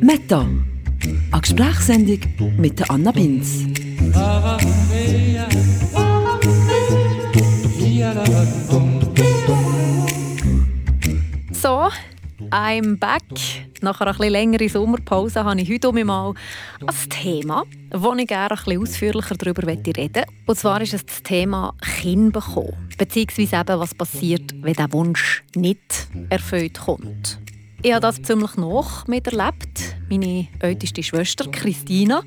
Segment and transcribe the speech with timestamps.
[0.00, 0.46] Meta,
[1.30, 2.18] eine Gesprächssendung
[2.56, 3.66] mit der Anna Binz.
[11.52, 11.90] So,
[12.50, 13.22] I'm back.
[13.82, 16.32] Nach einer etwas längeren Sommerpause habe ich heute um mal
[16.86, 20.24] ein Thema, wo ich gerne bisschen ausführlicher darüber reden möchte.
[20.46, 22.88] Und zwar ist es das Thema Kind bekommen.
[22.96, 27.43] Beziehungsweise eben, was passiert, wenn der Wunsch nicht erfüllt kommt.
[27.86, 29.94] Ich habe das ziemlich noch miterlebt.
[30.08, 32.22] Meine älteste Schwester Christina,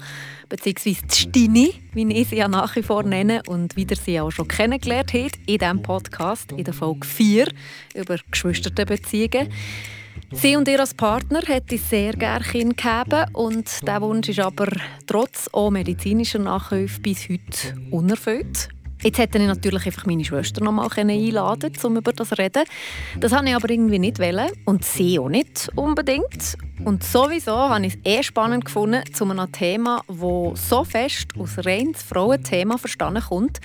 [0.49, 4.29] beziehungsweise Stini, wie ich sie ja nach wie vor nenne und wie ihr sie auch
[4.29, 7.47] schon kennengelernt habt in diesem Podcast, in der Folge 4
[7.95, 9.51] über Geschwisterbeziehungen.
[10.31, 14.67] Sie und ihr als Partner hätte sehr gerne Kind gehabt und dieser Wunsch ist aber
[15.07, 18.69] trotz auch medizinischer Nachhilfe bis heute unerfüllt.
[19.03, 22.63] Jetzt hätte ich natürlich einfach meine Schwester noch mal einladen um über das zu reden.
[23.19, 26.57] Das wollte ich aber irgendwie nicht wollen und sie auch nicht unbedingt.
[26.83, 31.63] Und sowieso habe ich es eh spannend gefunden, zu einem Thema, das so fest aus
[31.63, 33.59] reines Frauenthema verstanden kommt,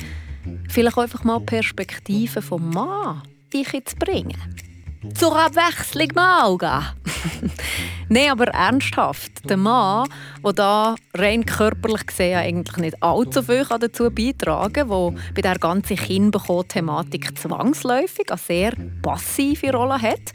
[0.68, 4.71] vielleicht einfach mal Perspektiven vom Mann zu bringen.
[5.14, 7.50] Zur Abwechslung mal gehen.
[8.08, 9.48] Nein, aber ernsthaft.
[9.48, 10.08] Der Mann,
[10.44, 15.58] der da rein körperlich gesehen eigentlich nicht allzu viel dazu beitragen kann, der bei der
[15.58, 18.72] ganzen Kindbekommen-Thematik zwangsläufig eine sehr
[19.02, 20.32] passive Rolle hat.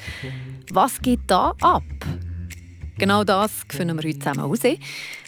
[0.72, 1.84] Was geht da ab?
[2.98, 4.78] Genau das finden wir heute zusammen heraus.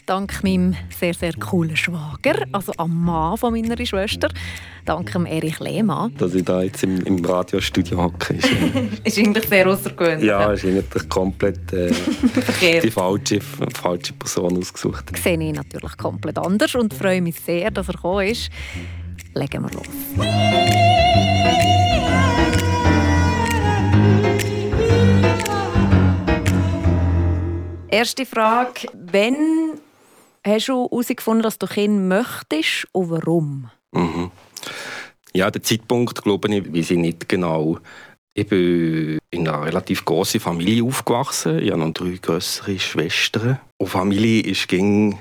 [0.06, 4.28] Dank meinem sehr, sehr coolen Schwager, also am Mann von meiner Schwester.
[4.84, 6.12] Dank dem Erich Lehmann.
[6.16, 8.48] Dass ich da jetzt im, im Radiostudio hocke, ist,
[9.04, 10.26] ist eigentlich sehr außergewöhnlich.
[10.26, 11.92] Ja, ist eigentlich komplett äh,
[12.82, 15.16] die falsche, falsche Person ausgesucht.
[15.16, 18.50] Sehe ich natürlich komplett anders und freue mich sehr, dass er gekommen ist.
[19.34, 21.08] Legen wir los.
[27.90, 28.86] Erste Frage.
[28.94, 29.72] Wann
[30.46, 33.68] hast du herausgefunden, dass du Kind möchtest und warum?
[33.90, 34.30] Mhm.
[35.34, 37.78] Ja, der Zeitpunkt, glaube ich, weiß ich nicht genau.
[38.32, 41.58] Ich bin in einer relativ großen Familie aufgewachsen.
[41.58, 43.58] Ich habe noch drei größere Schwestern.
[43.76, 45.18] Und Familie ist ging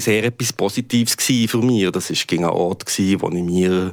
[0.00, 1.90] sehr etwas Positives für mich.
[1.90, 3.92] Das war ein Ort, wo ich mich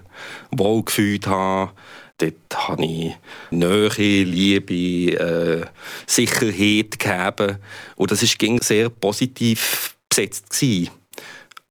[0.51, 1.71] wohl gefühlt habe
[2.17, 3.15] Dort habe ich
[3.51, 5.65] Nähe, Liebe, äh,
[6.07, 7.57] Sicherheit gegeben.
[7.95, 10.49] Und das war sehr positiv besetzt.
[10.49, 10.89] Gewesen.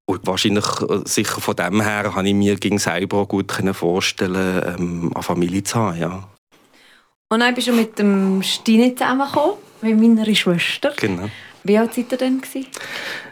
[0.05, 4.63] Und wahrscheinlich, äh, sicher von dem her, habe ich mir gegen selber auch gut vorstellen,
[4.65, 5.99] ähm, eine Familie zu haben.
[5.99, 6.29] Ja.
[7.29, 10.93] Und dann bist du mit dem Stine zusammengekommen, mit meiner Schwester.
[10.95, 11.29] Genau.
[11.63, 12.41] Wie alt seid ihr denn?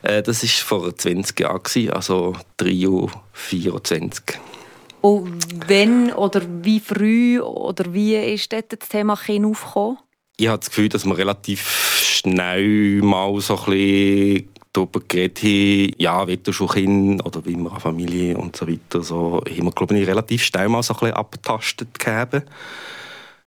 [0.02, 4.38] Äh, das war vor 20 Jahren, also 3 Uhr 24.
[5.06, 10.00] Und wenn oder wie früh oder wie ist dort das Thema Kind aufgekommen?
[10.36, 11.62] Ich habe das Gefühl, dass wir relativ
[12.02, 17.56] schnell mal so ein bisschen darüber geredet haben, ja, will du schon Kind oder wie
[17.56, 19.04] wir eine Familie und so weiter.
[19.04, 22.42] So haben wir, glaube ich, relativ schnell mal so ein bisschen abgetastet gehabt.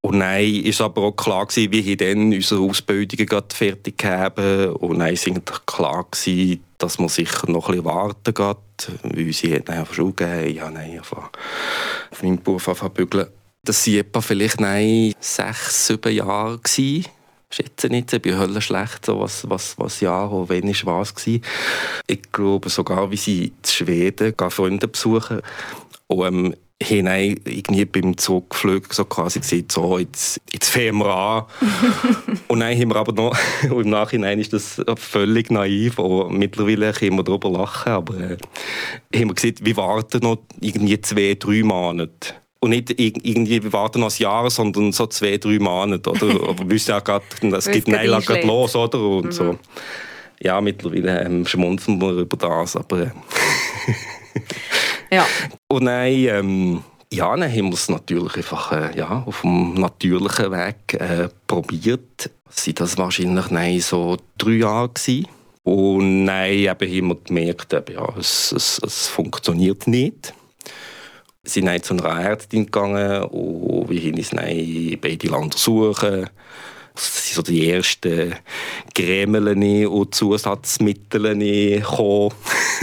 [0.03, 4.73] Und dann war aber auch klar, gewesen, wie wir dann unsere Ausbildungen fertig haben.
[4.73, 8.57] Und dann war klar, gewesen, dass man sicher noch ein bisschen warten geht,
[9.03, 11.31] weil sie hat dann Schule gegeben, ich habe
[12.11, 13.27] auf meinem Beruf angefangen
[13.65, 16.59] Das waren etwa vielleicht nein, sechs, sieben Jahre.
[16.59, 17.07] Gewesen.
[17.49, 21.43] Schätze nicht, ich bin höllenschlecht, so was, was, was Jahr oder wann ist was gewesen.
[22.07, 25.43] Ich glaube sogar, wie sie in Schweden Freunde besuchen.
[26.09, 31.45] Und, ähm, hinein irgendwie beim Zurückflug so quasi gesehen, so, jetzt, jetzt fahren wir an.
[32.49, 37.17] und dann haben wir aber noch, im Nachhinein ist das völlig naiv, und mittlerweile können
[37.17, 38.37] wir darüber lachen, aber äh,
[39.15, 42.35] haben wir gesehen, wir warten noch irgendwie zwei, drei Monate.
[42.59, 46.11] Und nicht irgendwie, wir warten noch ein Jahr, sondern so zwei, drei Monate.
[46.11, 46.27] Oder?
[46.49, 47.25] aber wir wissen ja gerade,
[47.57, 48.99] es geht Neila gerade los, oder?
[48.99, 49.33] Und mhm.
[49.33, 49.59] so.
[50.41, 53.13] Ja, mittlerweile ähm, schmunzeln wir über das, aber...
[55.11, 55.27] Ja.
[55.69, 60.51] Und dann, ähm, ja, dann haben wir es natürlich einfach äh, ja, auf dem natürlichen
[60.51, 62.31] Weg äh, probiert.
[62.75, 65.27] Das war wahrscheinlich nein, so drei Jahre gewesen.
[65.63, 70.33] Und eben haben wir gemerkt, eben, ja, es, es, es funktioniert nicht.
[71.43, 74.31] Wir sind dann zu einer Ärztin gegangen und wir haben uns
[75.01, 76.31] beide untersuchen
[76.97, 78.35] das sind so die ersten
[78.95, 82.35] Cremeln und Zusatzmittel gekommen.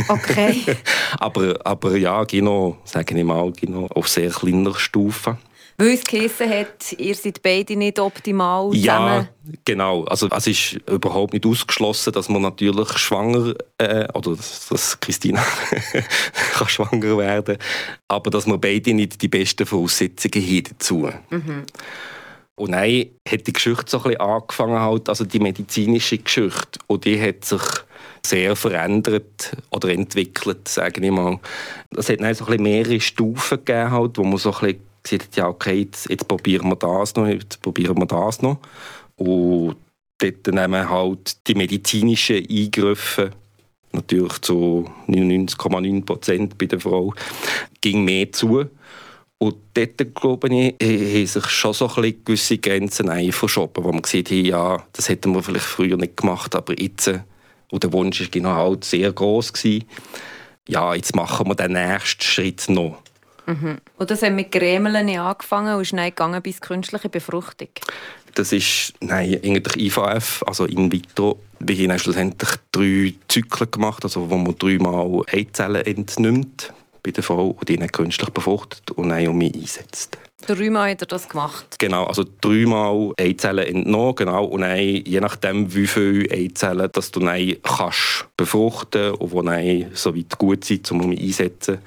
[0.07, 0.63] Okay.
[1.19, 5.37] aber, aber ja, genau, sage ich mal, genau, auf sehr kleiner Stufe.
[5.77, 8.83] Weil es geheissen hat, ihr seid beide nicht optimal zusammen.
[8.83, 9.27] Ja,
[9.65, 10.03] genau.
[10.03, 14.35] Also es ist überhaupt nicht ausgeschlossen, dass man natürlich schwanger, äh, oder
[14.69, 15.43] dass Christina
[16.53, 17.57] kann schwanger werden
[18.13, 21.09] aber dass wir beide nicht die besten Voraussetzungen haben dazu.
[21.29, 21.65] Mhm.
[22.55, 26.79] Und dann hat die Geschichte so ein bisschen angefangen, halt, also die medizinische Geschichte.
[26.87, 27.61] Und die hat sich
[28.25, 31.39] sehr verändert oder entwickelt, sage ich mal.
[31.95, 35.23] Es hat dann so ein mehrere Stufen gegeben, halt, wo man so ein bisschen gesagt
[35.23, 38.59] hat, ja okay, jetzt, jetzt probieren wir das noch, jetzt probieren wir das noch.
[39.15, 39.75] Und
[40.19, 43.31] dort nehmen halt die medizinischen Eingriffe
[43.91, 47.13] natürlich zu 99,9 Prozent bei der Frau
[47.81, 48.65] ging mehr zu.
[49.39, 54.25] Und dort, glaube ich, haben sich schon so ein gewisse Grenzen verschoben, wo man gesehen
[54.25, 57.11] hat, ja, das hätten wir vielleicht früher nicht gemacht, aber jetzt,
[57.71, 59.51] und der Wunsch war genau halt sehr groß
[60.69, 62.99] ja, jetzt machen wir den nächsten Schritt noch.
[63.45, 63.79] Mhm.
[63.97, 67.69] Und das hat mit Grämeln angefangen und ist dann gegangen bis künstliche Befruchtung?
[68.35, 71.39] Das ist nein, eigentlich IVF, also in vitro.
[71.59, 76.73] Wir haben schlussendlich drei Zyklen gemacht, also wo man dreimal Eizellen entnimmt
[77.03, 80.17] bei der Frau und die dann künstlich befruchtet und dann um mich einsetzt.
[80.45, 81.77] Dreimal hat er das gemacht?
[81.79, 87.21] Genau, also dreimal Eizellen entnommen, genau, und dann, je nachdem, wie viele Eizellen dass du
[87.21, 91.79] dann kannst befruchten und die dann so weit gut sind, um mich einsetzen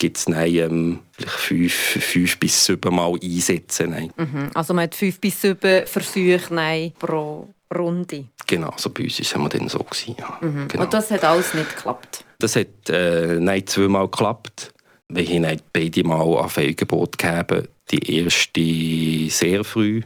[0.00, 4.10] gibt es ähm, vielleicht fünf, fünf bis sieben Mal einsetzen.
[4.16, 4.50] Mhm.
[4.54, 8.24] Also man hat fünf bis sieben Versuche nein, pro Runde?
[8.46, 9.78] Genau, also bei uns war es dann so.
[9.78, 10.38] Gewesen, ja.
[10.40, 10.68] Mhm.
[10.68, 10.84] Genau.
[10.84, 12.24] Und das hat alles nicht geklappt?
[12.40, 14.72] Das hat äh, nein, zweimal geklappt.
[15.08, 17.68] Wir haben beide Mal an Fehlgebot gegeben.
[17.90, 20.02] Die erste sehr früh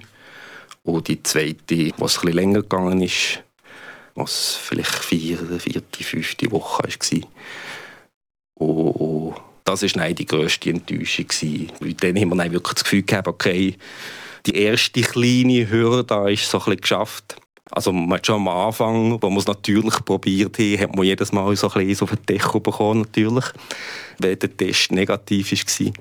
[0.82, 3.42] und die zweite, was etwas länger gegangen ist,
[4.14, 7.20] was vielleicht vierte, vierte, fünfte Woche war.
[8.54, 9.34] Und
[9.64, 11.26] das war nein, die grösste Enttäuschung.
[11.80, 13.76] Weil dann haben wir dann wirklich das Gefühl gehabt, okay,
[14.46, 17.36] die erste kleine Hürde ist so ein bisschen geschafft.
[17.70, 21.70] Also schon am Anfang, wo man es natürlich probiert hat, hat man jedes Mal so
[21.70, 23.46] ein bisschen auf den Deckel bekommen, natürlich,
[24.18, 25.92] weil der Test negativ war.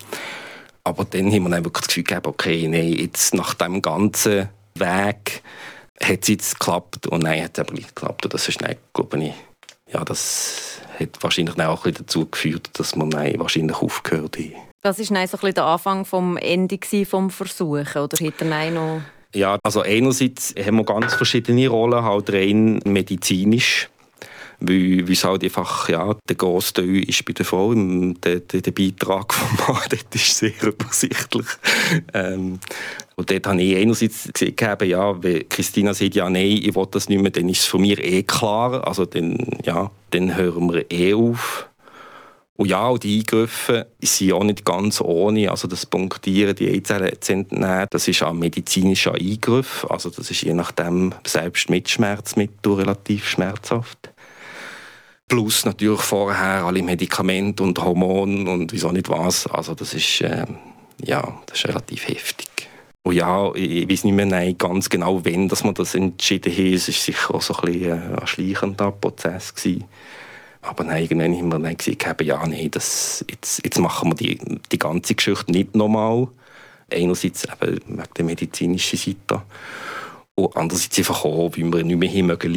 [0.84, 4.50] Aber dann haben wir dann wirklich das Gefühl gehabt, okay, nein, jetzt nach dem ganzen
[4.76, 5.42] Weg
[6.02, 8.26] hat es jetzt geklappt und nein, hat es aber nicht geklappt.
[8.26, 9.34] Und das ist, nein, glaube ich,
[9.94, 14.46] ja, das hat wahrscheinlich auch ein dazu geführt, dass man wahrscheinlich aufgehört hat.
[14.82, 19.02] Das war so bisschen der Anfang vom Ende vom Versuchen, oder hat er noch...
[19.34, 23.90] Ja, also einerseits haben wir ganz verschiedene Rollen, halt rein medizinisch
[24.64, 28.62] weil, weil es halt einfach, ja, der grosse Teil ist bei der Frau, der, der,
[28.62, 31.48] der Beitrag vom Mann, dort ist sehr übersichtlich.
[32.14, 32.60] Ähm,
[33.16, 37.10] und dort habe ich einerseits gesehen, ja, wenn Christina sagt, ja, nein, ich will das
[37.10, 40.90] nicht mehr, dann ist es von mir eh klar, also dann, ja, dann hören wir
[40.90, 41.68] eh auf.
[42.56, 45.50] Und ja, und die Eingriffe sind auch nicht ganz ohne.
[45.50, 49.86] Also das Punktieren, die Eizellen zu entnehmen, das ist ein medizinischer Eingriff.
[49.90, 54.12] Also das ist je nachdem selbst mit Schmerzmittel relativ schmerzhaft.
[55.28, 59.48] Plus natürlich vorher alle Medikamente und Hormone und wieso nicht was.
[59.48, 60.46] Also das ist, äh,
[61.04, 62.50] ja, das ist relativ heftig.
[63.02, 66.60] Und ja, ich, weiß nicht mehr nein, ganz genau, wann dass man das entschieden hat.
[66.60, 69.56] Es war sicher auch so ein, äh, ein schleichender Prozess.
[69.56, 69.86] Gewesen.
[70.64, 74.40] Aber nein, irgendwann haben wir dann gesagt, ja, nein, das, jetzt, jetzt machen wir die,
[74.72, 76.30] die ganze Geschichte nicht nochmal.
[76.92, 79.44] Einerseits eben wegen der medizinischen Seite.
[80.36, 82.54] Und andererseits einfach auch, weil wir nicht mehr leiden mögen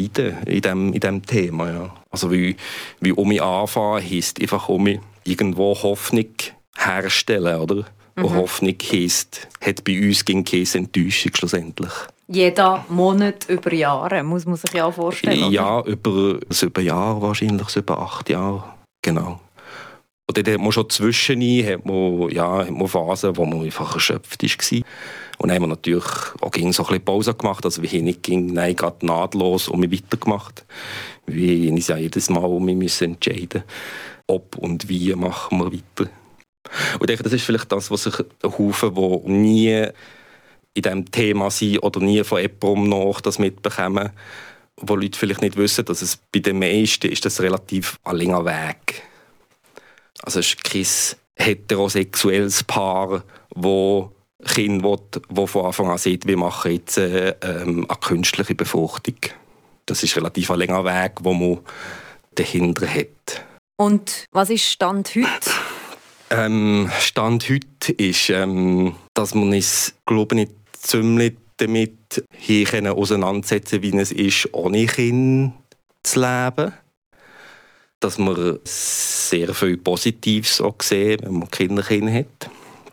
[0.47, 1.69] in diesem, in diesem Thema.
[1.69, 1.95] Ja.
[2.09, 2.55] Also wie,
[3.01, 6.33] wie um mich anfangen, heisst einfach um mich irgendwo Hoffnung
[6.77, 7.85] herstellen, oder?
[8.15, 8.25] Mhm.
[8.25, 11.93] Und Hoffnung heisst, hat bei uns keine Enttäuschung schlussendlich.
[12.27, 15.43] Jeder Monat über Jahre, muss man sich ja vorstellen.
[15.43, 15.51] Oder?
[15.51, 18.63] Ja, über sieben Jahre wahrscheinlich, über acht Jahre,
[19.01, 19.39] genau.
[20.29, 23.93] Und dann hat man schon zwischendurch hat man, ja, hat man Phasen, wo man einfach
[23.93, 24.81] erschöpft war.
[25.37, 26.03] Und dann haben wir natürlich
[26.41, 27.63] auch so ein bisschen Pause gemacht.
[27.63, 30.65] Also wir haben nicht ging, nein, gerade nahtlos um mich weitergemacht.
[31.27, 33.63] Wir haben uns ja jedes Mal um mich entscheiden
[34.27, 36.11] ob und wie machen wir weiter.
[36.99, 39.87] Und ich denke, das ist vielleicht das, was sich Haufen, die nie
[40.77, 44.11] in diesem Thema sind oder nie von jemandem nach das mitbekommen,
[44.77, 48.45] wo Leute vielleicht nicht wissen, dass es bei den meisten ist das relativ ein langer
[48.45, 49.01] Weg.
[50.21, 50.85] Also es ist kein
[51.35, 53.23] heterosexuelles Paar,
[53.55, 58.53] das Kind will, wo von Anfang an sieht, wir machen jetzt äh, ähm, eine künstliche
[58.53, 59.17] Befruchtung.
[59.87, 61.59] Das ist relativ ein länger Weg, wo man
[62.35, 63.43] dahinter hat.
[63.77, 65.51] Und was ist Stand heute?
[66.29, 70.49] Ähm, Stand heute ist, ähm, dass man es, glaube ich,
[70.81, 75.53] ziemlich damit hier auseinandersetzen wie es ist, ohne Kind
[76.03, 76.73] zu leben.
[77.99, 82.49] Dass man sehr viel Positives auch sehen, wenn man Kinder hat.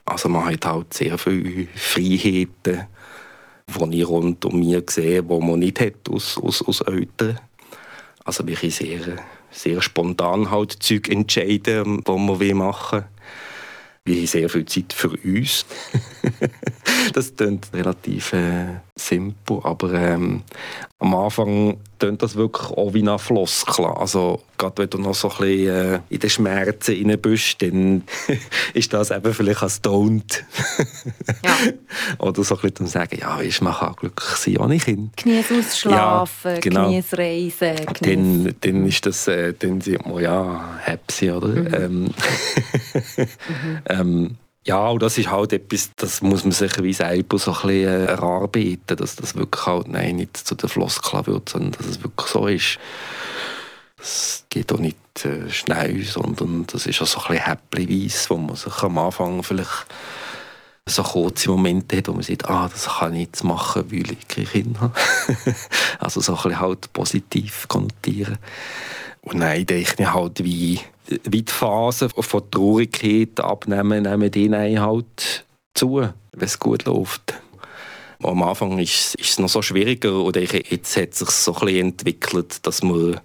[0.06, 2.86] Also man hat halt sehr viele Freiheiten,
[3.66, 7.38] die ich rund um mich sehe, die man nicht hat aus, aus, aus Eltern.
[8.24, 9.16] Also wir können sehr,
[9.50, 13.04] sehr spontan halt Zeug entscheiden, was wir machen
[14.06, 15.64] wir haben sehr viel Zeit für uns.
[17.14, 20.42] das klingt relativ äh, simpel, aber ähm,
[21.04, 23.84] am Anfang klingt das wirklich auch wie ein Floskel.
[23.84, 28.04] Also, gerade wenn du noch so ein bisschen äh, in den Schmerzen bist, dann
[28.74, 30.42] ist das eben vielleicht ein Don't.
[31.44, 31.56] ja.
[32.18, 35.14] Oder so ein bisschen sagen, ja, weißt, man kann glücklich sein ohne Kind.
[35.18, 36.88] Genieß ausschlafen, ja, genau.
[36.88, 37.86] genieß reisen.
[38.00, 38.00] Genieß...
[38.00, 41.48] Dann, dann ist das, äh, dann sieht man, ja, happy, oder?
[41.48, 41.74] Mhm.
[41.74, 42.04] Ähm,
[43.14, 43.78] mhm.
[43.86, 47.56] ähm, ja, und das ist halt etwas, das muss man sich wie selber so ein
[47.56, 51.86] bisschen äh, erarbeiten, dass das wirklich halt nein, nicht zu der Floskel wird, sondern dass
[51.86, 52.78] es wirklich so ist.
[53.98, 58.36] Das geht auch nicht äh, schnell, sondern das ist auch so ein bisschen häppchenweise, wo
[58.38, 59.86] man sich am Anfang vielleicht
[60.86, 64.28] so kurze Momente hat, wo man sagt, ah, das kann ich jetzt machen, weil ich
[64.28, 64.94] keine Kinder habe.
[65.98, 68.38] also so ein bisschen halt positiv konnotieren.
[69.24, 70.80] Und nein, denke ich halt, wie,
[71.24, 76.12] wie die Phase von Traurigkeit abnehmen, nehmen die halt zu, wenn
[76.44, 77.34] es gut läuft.
[78.22, 81.68] Am Anfang ist, ist es noch so schwieriger oder jetzt hat es sich so ein
[81.68, 83.20] entwickelt, dass man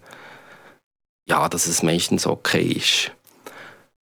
[1.28, 3.12] ja, dass es meistens okay ist.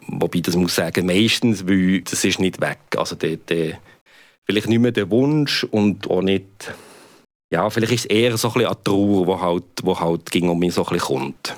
[0.08, 2.80] Wobei, das muss ich sagen, meistens, weil das ist nicht weg.
[2.96, 3.80] Also der, der,
[4.46, 6.74] vielleicht nicht mehr der Wunsch und auch nicht...
[7.52, 10.60] Ja, vielleicht ist es eher so ein bisschen eine Trauer, die halt, wo halt um
[10.60, 11.56] mich so ein bisschen kommt.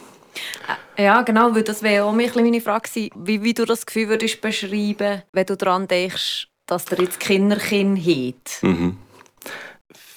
[0.98, 5.22] Ja, genau, weil das wäre auch meine Frage wie, wie du das Gefühl würdest beschreiben,
[5.32, 8.64] wenn du daran denkst, dass der jetzt Kinderkind hat.
[8.64, 8.98] Mhm.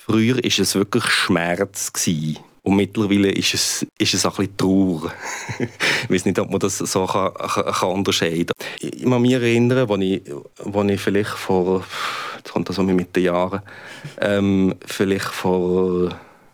[0.06, 1.92] Früher war es wirklich Schmerz.
[1.92, 2.38] Gewesen.
[2.62, 5.12] Und mittlerweile ist es, ist es ein bisschen Trauer.
[5.58, 8.66] ich weiß nicht, ob man das so kann, kann unterscheiden kann.
[8.80, 10.22] Ich kann mich erinnern, als ich,
[10.62, 11.84] als ich vielleicht vor,
[12.36, 13.62] jetzt kommt das so mit den Jahren,
[14.20, 16.10] ähm, vielleicht vor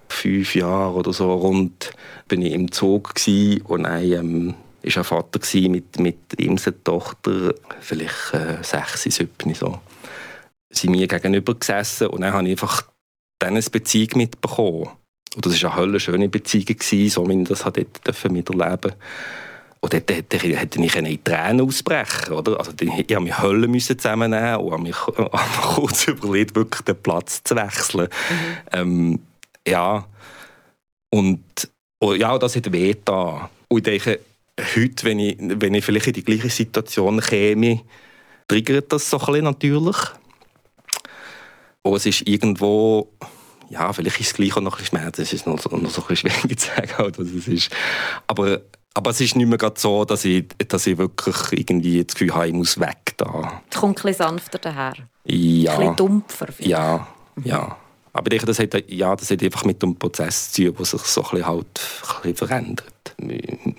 [0.09, 1.93] fünf Jahren oder so rund,
[2.29, 3.15] bin ich im Zug
[3.65, 9.55] und dann ähm, ist ein Vater mit, mit ihm seiner Tochter, vielleicht äh, sechs, sieben
[9.55, 9.81] so.
[10.71, 12.83] Sie mir gegenüber gesessen und dann habe ich einfach
[13.39, 14.89] dann eine Beziehung mitbekommen.
[15.35, 16.77] Und das war eine höllisch schöne Beziehung,
[17.11, 18.93] so wie ich das dort miterleben
[19.81, 20.37] und dort hätte
[20.83, 22.59] ich in Tränen ausbrechen oder?
[22.59, 24.97] Also, ich musste mich Hölle müssen zusammennehmen und habe mich
[25.63, 28.09] kurz überlegt, wirklich den Platz zu wechseln.
[28.09, 28.57] Mhm.
[28.73, 29.21] Ähm,
[29.67, 30.07] ja,
[31.11, 31.43] und
[32.01, 33.51] oh, ja, das hat weh da.
[33.69, 34.21] Und ich denke,
[34.59, 37.83] heute, wenn ich, wenn ich vielleicht in die gleiche Situation käme,
[38.49, 39.97] triggert das so ein bisschen natürlich.
[41.83, 43.13] Und es ist irgendwo
[43.69, 46.03] ja, vielleicht ist es gleich auch noch ein bisschen Schmerz, es ist noch, noch so
[46.03, 47.71] ein bisschen schwierig zu sagen, halt, was es ist.
[48.27, 48.61] Aber,
[48.95, 52.49] aber es ist nicht mehr so, dass ich, dass ich wirklich irgendwie das Gefühl habe,
[52.49, 53.63] ich muss weg da.
[53.71, 54.95] Es kommt ein bisschen sanfter daher.
[55.25, 55.73] Ja.
[55.73, 56.47] Ein bisschen dumpfer.
[56.53, 56.71] Vielleicht.
[56.71, 57.09] Ja,
[57.45, 57.77] ja.
[58.17, 60.87] Aber ich denke, das hat, ja, das hat einfach mit dem Prozess zu tun, der
[60.87, 63.15] sich so ein bisschen, halt, ein bisschen verändert.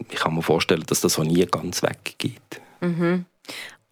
[0.09, 2.61] Ich kann mir vorstellen, dass das auch nie ganz weggeht.
[2.81, 3.25] Mhm.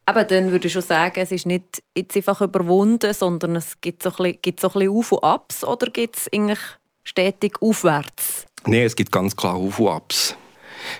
[0.05, 4.03] Aber dann würde ich schon sagen, es ist nicht jetzt einfach überwunden, sondern es gibt
[4.03, 6.59] so ein bisschen, gibt so ein bisschen Auf und Abs oder gibt es eigentlich
[7.03, 8.45] stetig aufwärts?
[8.67, 10.35] Nein, es gibt ganz klar Auf und Abs.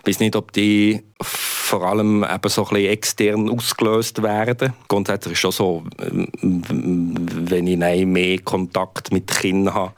[0.01, 4.74] Ich weiß nicht, ob die vor allem eben so ein bisschen extern ausgelöst werden.
[4.88, 9.94] Grundsätzlich ist es schon so, wenn ich mehr Kontakt mit Kindern habe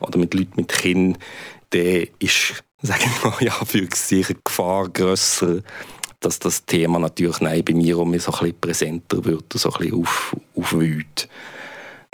[0.00, 1.18] oder mit Leuten mit Kindern,
[1.70, 5.62] dann ist, sagen wir mal, ja, für sich eine Gefahr grösser,
[6.20, 9.78] dass das Thema natürlich nein, bei mir auch so ein bisschen präsenter wird, so ein
[9.78, 11.28] bisschen auf, aufwühlt.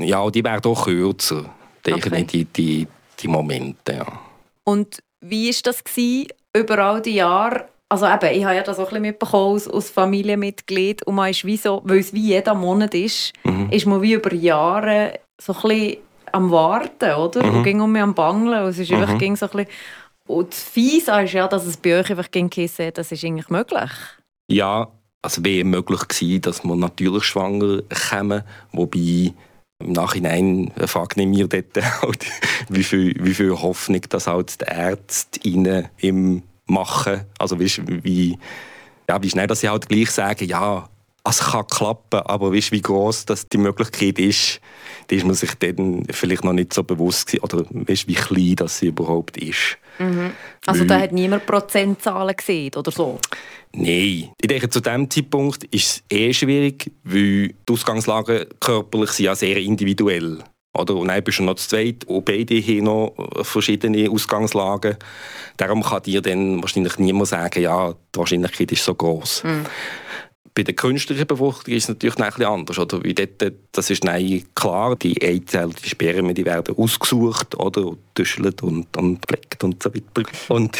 [0.00, 1.54] Ja, die werden auch kürzer,
[1.86, 2.20] denke okay.
[2.22, 2.88] ich, die, die,
[3.20, 3.92] die Momente.
[3.92, 4.20] Ja.
[4.64, 7.66] Und wie war das gewesen, über all die Jahre?
[7.88, 11.30] Also eben, ich habe ja das auch ein bisschen mitbekommen als, als Familienmitglied und man
[11.30, 13.68] ist wie so, weil es wie jeder Monat ist, mhm.
[13.70, 15.96] ist man wie über Jahre so ein bisschen
[16.32, 17.44] am Warten, oder?
[17.44, 17.54] Mhm.
[17.54, 18.96] Und ging um mich am Bangeln und es ist mhm.
[18.96, 19.68] einfach ging so ein bisschen
[20.26, 23.90] und das Fiese ist ja, dass es bei euch einfach hat, das ist eigentlich möglich.
[24.48, 24.88] Ja,
[25.20, 28.42] also wäre möglich gewesen, dass wir natürlich schwanger kommen,
[28.72, 29.34] wobei
[29.82, 32.26] im Nachhinein frage ich mir dort halt,
[32.68, 35.40] wie viel, wie viel Hoffnung das halt die Ärzte
[35.98, 37.22] im machen.
[37.38, 37.70] Also wie,
[38.04, 38.38] wie,
[39.08, 40.88] ja, wie schnell dass sie halt gleich sagen, ja,
[41.24, 44.60] es kann klappen, aber weißt, wie groß das die Möglichkeit ist,
[45.06, 48.56] da ist man sich dann vielleicht noch nicht so bewusst gewesen, oder weißt, wie klein
[48.56, 49.78] das sie überhaupt ist.
[49.98, 50.32] Mhm.
[50.66, 53.18] Also da hat niemand Prozentzahlen gesehen oder so?
[53.74, 54.30] Nein.
[54.40, 59.34] Ich denke, zu diesem Zeitpunkt ist es eh schwierig, weil die Ausgangslagen körperlich sind ja
[59.34, 60.38] sehr individuell.
[60.74, 60.96] Oder?
[60.96, 64.96] Und dann bist du noch zu zweit und beide haben noch verschiedene Ausgangslagen.
[65.58, 69.44] Darum kann dir dann wahrscheinlich niemand sagen, ja, die Wahrscheinlichkeit ist so groß.
[69.44, 69.66] Mhm.
[70.54, 72.78] Bei der künstlichen Befruchtung ist es natürlich ein bisschen anders.
[72.78, 73.02] Oder?
[73.02, 78.62] Wie dort, das ist nein, klar, die Eizellen, die Spermien, die werden ausgesucht oder und
[78.62, 79.26] und, und
[79.62, 80.28] und so weiter.
[80.48, 80.78] Und,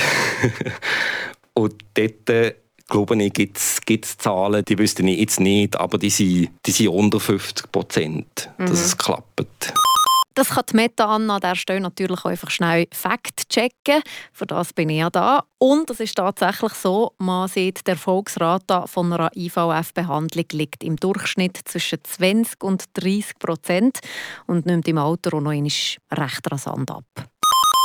[1.55, 2.55] und dort,
[2.89, 6.89] glaube ich, gibt es Zahlen, die wüsste ich jetzt nicht, aber die sind, die sind
[6.89, 8.77] unter 50 Prozent, dass mhm.
[8.77, 9.73] es klappt.
[10.35, 14.03] Das kann die Meta an dieser Stelle natürlich auch einfach schnell Fakt checken.
[14.33, 15.45] Für das bin ich ja da.
[15.59, 21.59] Und es ist tatsächlich so, man sieht, der Erfolgsrate von einer IVF-Behandlung liegt im Durchschnitt
[21.65, 24.01] zwischen 20 und 30 Prozent
[24.47, 26.01] und nimmt im Alter auch noch recht
[26.51, 27.05] rasant ab.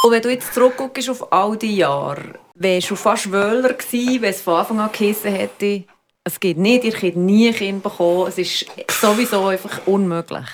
[0.04, 4.30] Und wenn du jetzt zurückguckst auf all die Jahre, wärst du fast Wöhler gewesen, wenn
[4.30, 5.84] es von Anfang an geheißen hätte,
[6.24, 10.46] es geht nicht, ihr könnt nie ein Kind bekommen, es ist sowieso einfach unmöglich.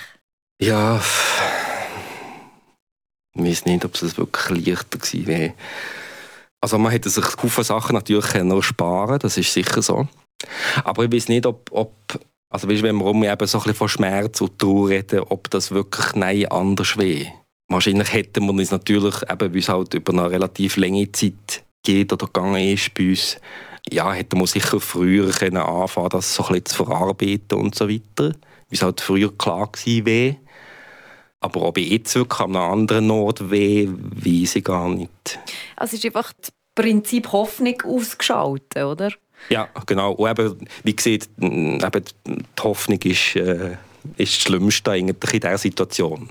[0.60, 1.00] Ja,
[3.34, 5.54] ich weiß nicht, ob es wirklich leichter gewesen wäre.
[6.60, 10.08] Also man hätte sich viele Sachen natürlich noch sparen das ist sicher so.
[10.82, 11.92] Aber ich weiß nicht, ob, ob
[12.54, 15.72] also weißt, wenn wir eben so ein bisschen von Schmerz und Trauer reden, ob das
[15.72, 17.32] wirklich nein anders wäre.
[17.68, 22.12] Wahrscheinlich hätten wir uns natürlich, eben, weil es halt über eine relativ lange Zeit geht
[22.12, 23.38] oder gegangen ist bei uns,
[23.90, 27.88] ja, hätten wir sicher früher können anfangen das so ein bisschen zu verarbeiten und so
[27.88, 28.34] weiter.
[28.68, 30.36] Wie es halt früher klar gewesen wäre.
[31.44, 35.38] Aber ob ich jetzt wirklich an einem anderen Ort weh, weiß ich gar nicht.
[35.76, 39.10] Also es ist einfach das Prinzip Hoffnung ausgeschaltet, oder?
[39.50, 40.12] Ja, genau.
[40.12, 43.72] Und eben, wie gesagt, eben, die Hoffnung ist, äh,
[44.16, 46.30] ist das Schlimmste eigentlich in dieser Situation.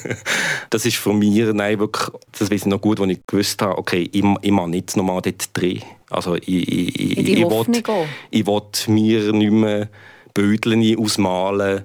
[0.70, 3.76] das ist von mir nein, wirklich, das weiß ich noch gut, als ich gewusst habe,
[3.76, 5.82] okay, ich, ich mache nicht nochmal dort drehen.
[6.08, 7.82] Also ich, ich, ich, ich, ich, will,
[8.30, 9.88] ich will mir nicht mehr
[10.32, 11.84] Bödeln ausmalen,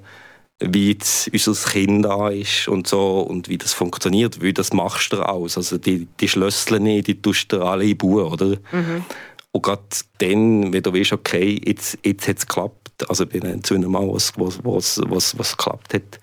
[0.60, 5.12] wie jetzt unser Kind da ist und so und wie das funktioniert, weil das machst
[5.12, 5.58] du aus.
[5.58, 8.58] Also die, die Schlüssel nicht, die tust du alle in Buch, oder?
[8.72, 9.04] Mhm.
[9.52, 9.84] Und gerade
[10.20, 14.08] dann, wenn du weißt, okay, jetzt, jetzt hat es geklappt, also bei einem zu Mal,
[14.08, 16.20] was, was, was, was, was geklappt hat,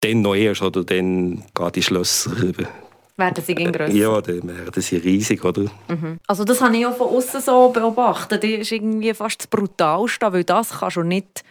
[0.00, 2.32] dann noch erst, oder dann gehen die Schlösser
[3.16, 3.94] werden sie grösser?
[3.94, 5.62] Ja, dann werden sie riesig, oder?
[5.88, 6.18] Mhm.
[6.26, 8.42] Also das habe ich auch von außen so beobachtet.
[8.42, 11.44] Das ist irgendwie fast das Brutalste, weil das kannst du nicht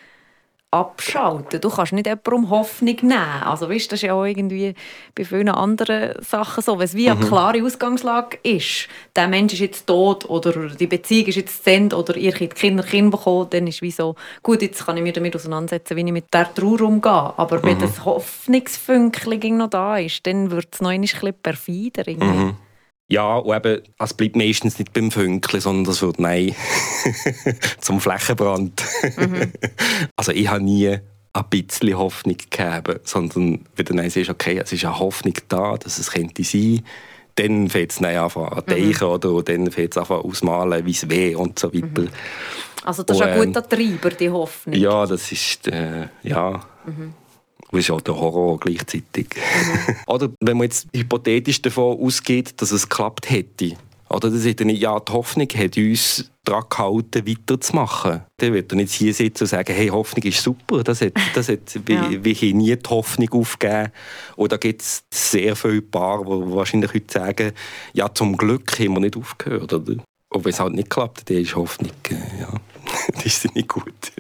[0.73, 1.61] abschalten.
[1.61, 3.43] Du kannst nicht jemandem Hoffnung nehmen.
[3.45, 4.73] Also weißt, das ist ja auch irgendwie
[5.15, 6.79] bei vielen anderen Sachen so.
[6.79, 7.27] Wenn es wie eine mhm.
[7.27, 11.95] klare Ausgangslage ist, der Mensch ist jetzt tot oder die Beziehung ist jetzt zu Ende
[11.95, 15.13] oder ihr könnt Kinder Kinder bekommen, dann ist wie so, gut, jetzt kann ich mich
[15.13, 17.11] damit auseinandersetzen, wie ich mit der Trauer umgehe.
[17.11, 17.63] Aber mhm.
[17.63, 22.07] wenn das Hoffnungsfünkchen noch da ist, dann wird es noch ein bisschen perfider.
[22.07, 22.25] Irgendwie.
[22.25, 22.55] Mhm.
[23.09, 26.55] Ja, und eben, es bleibt meistens nicht beim Funkeln, sondern das wird nein
[27.79, 28.83] zum Flächenbrand.
[29.17, 29.51] Mhm.
[30.15, 30.97] Also ich habe nie
[31.33, 35.77] ein bisschen Hoffnung gegeben, sondern wenn du dann siehst, okay, es ist eine Hoffnung da,
[35.77, 36.83] dass es könnte sein,
[37.35, 39.11] dann fängt es an zu denken, mhm.
[39.11, 39.31] oder?
[39.31, 42.01] Und dann fängt es an ausmalen, wie es weh und so weiter.
[42.01, 42.09] Mhm.
[42.83, 44.75] Also das ist und, ein guter Treiber, die Hoffnung.
[44.75, 46.63] Ja, das ist, äh, ja...
[46.85, 47.13] Mhm.
[47.73, 49.29] Das ist halt der Horror gleichzeitig.
[49.35, 49.95] Mhm.
[50.07, 53.75] Oder wenn man jetzt hypothetisch davon ausgeht, dass es geklappt hätte.
[54.09, 58.21] Oder das hätte nicht, ja, die Hoffnung hat uns daran gehalten, weiterzumachen.
[58.37, 60.83] Dann wird er nicht hier sitzen und sagen, hey, Hoffnung ist super.
[60.83, 62.11] Das hat, das hat, ja.
[62.11, 63.91] wir, wir haben nie die Hoffnung aufgegeben.
[64.35, 67.51] Oder gibt es sehr viele Paare, die wahrscheinlich heute sagen,
[67.93, 69.73] ja, zum Glück haben wir nicht aufgehört.
[69.73, 70.03] Oder?
[70.29, 72.53] Und wenn es halt nicht klappt, dann ist Hoffnung, äh, ja,
[73.13, 74.11] das ist nicht gut.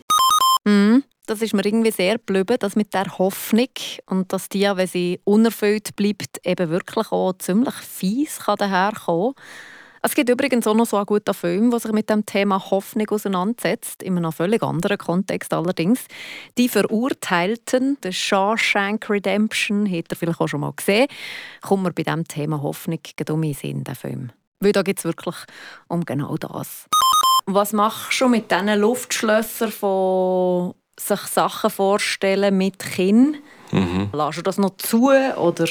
[0.65, 3.69] Mhm das ist mir irgendwie sehr geblieben, das mit der Hoffnung
[4.07, 9.33] und dass die, wenn sie unerfüllt bleibt, eben wirklich auch ziemlich fies kann daherkommen
[10.05, 13.07] es gibt übrigens auch noch so einen guten Film, der sich mit dem Thema Hoffnung
[13.09, 16.01] auseinandersetzt, in einem völlig anderen Kontext allerdings.
[16.57, 21.07] Die Verurteilten, der Shawshank Redemption, hat er vielleicht auch schon mal gesehen,
[21.61, 24.33] kommt mir bei diesem Thema Hoffnung um in Sinn, der Film.
[24.59, 25.37] Weil da geht es wirklich
[25.87, 26.85] um genau das.
[27.45, 33.37] Was machst du mit diesen Luftschlössern von sich Sachen vorstellen mit Kind.
[33.71, 34.09] Mhm.
[34.13, 35.09] Lässt du das noch zu?
[35.09, 35.67] Oder?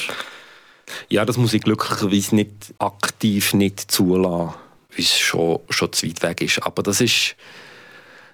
[1.08, 4.54] Ja, das muss ich glücklicherweise nicht aktiv nicht zulassen,
[4.90, 6.62] weil es schon, schon zu weit weg ist.
[6.62, 7.36] Aber das ist,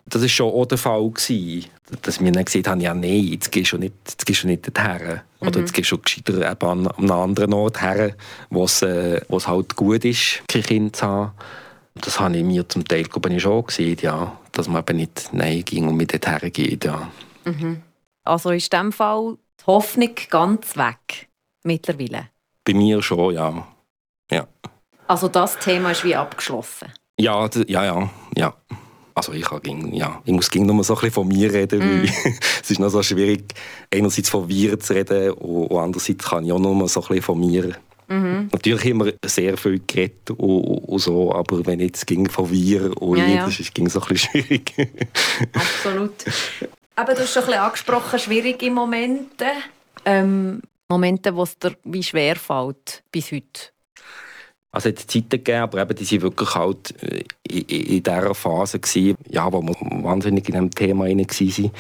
[0.07, 1.67] das ist schon auch der Fall gewesen,
[2.03, 4.67] dass wir dann gesagt haben, ja nein, jetzt gehst du nicht, jetzt gehst du nicht
[4.67, 5.21] dorthin.
[5.41, 5.49] Mhm.
[5.49, 8.15] Oder jetzt gehst du gescheiter an, an einem anderen Ort her,
[8.51, 11.33] wo es, äh, halt gut ist, kein Kind zu haben.
[11.95, 15.31] Das habe ich mir zum Teil glaube ich, schon gesehen, ja, dass man eben nicht
[15.33, 16.85] Nein ging und mit dorthin geht.
[16.85, 17.11] Ja.
[17.45, 17.83] Mhm.
[18.25, 21.29] Also ist in diesem Fall die Hoffnung ganz weg
[21.65, 22.29] mittlerweile?
[22.65, 23.67] Bei mir schon, ja.
[24.31, 24.47] ja.
[25.07, 26.93] Also das Thema ist wie abgeschlossen?
[27.19, 28.11] Ja, ja, ja.
[28.37, 28.55] ja.
[29.15, 32.03] Also ich, ging, ja, ich muss noch mal so ein bisschen von mir reden, mm.
[32.03, 32.05] weil
[32.63, 33.53] es ist noch so schwierig,
[33.93, 37.23] einerseits von wir zu reden und andererseits kann ich auch noch mal so ein bisschen
[37.23, 37.75] von mir
[38.09, 38.49] Mhm.
[38.53, 43.19] Natürlich wir sehr viel geredet und, und, so, aber wenn jetzt ging von wir und
[43.19, 43.45] ja, ja.
[43.45, 44.73] das ist, ging so ein bisschen schwierig.
[45.53, 46.13] Absolut.
[46.97, 49.47] Aber du hast schon ein bisschen angesprochen, schwierige Momente.
[50.05, 53.71] Ähm, Momente, wo es dir wie schwer fällt bis heute.
[54.71, 58.35] Also es hat Zeiten gegeben, aber eben, die waren wirklich halt äh, in, in dieser
[58.35, 61.71] Phase, gewesen, ja, wo wir wahnsinnig in diesem Thema waren,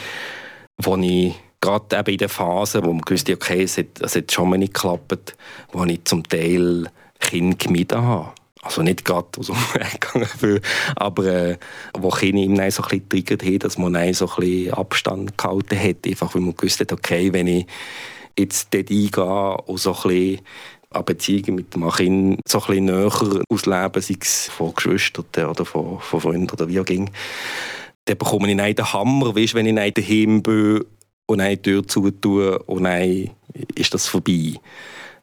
[0.78, 4.32] wo ich gerade eben in der Phase, wo man wusste, okay, es hat, es hat
[4.32, 5.36] schon mal nicht geklappt,
[5.72, 6.88] wo ich zum Teil
[7.20, 8.32] Kinder gemieden habe.
[8.62, 10.60] Also nicht gerade aus dem Weg gegangen,
[10.96, 11.58] aber äh,
[11.96, 15.78] wo Kinder ihm so ein bisschen getriggert haben, dass man so ein bisschen Abstand gehalten
[15.78, 17.66] hat, einfach weil man gewusst hat, okay, wenn ich
[18.36, 20.40] jetzt dort eingehe und so ein bisschen
[20.90, 23.12] an Beziehungen mit dem Kind so ein näher
[23.48, 27.10] ausleben, sei es von Geschwistern oder von, von Freunden oder wie auch immer,
[28.06, 30.84] dann bekomme ich den Hammer, weißt, wenn ich daheim bin
[31.28, 33.30] und eine Tür zutue und dann
[33.74, 34.54] ist das vorbei.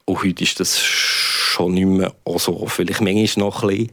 [0.05, 2.67] Und heute ist das schon nicht mehr so.
[2.67, 3.91] Vielleicht manchmal noch ein bisschen,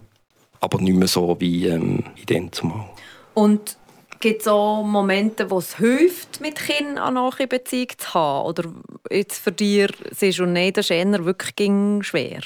[0.61, 2.85] aber nicht mehr so wie ähm, in dem zumal.
[3.33, 3.79] Und
[4.20, 8.46] gibt es auch Momente, wo es hilft, mit Kindern eine nahe Beziehung zu haben?
[8.46, 8.64] Oder
[9.11, 11.72] jetzt für dich, siehst du, nein, das ist eher wirklich
[12.05, 12.42] schwer?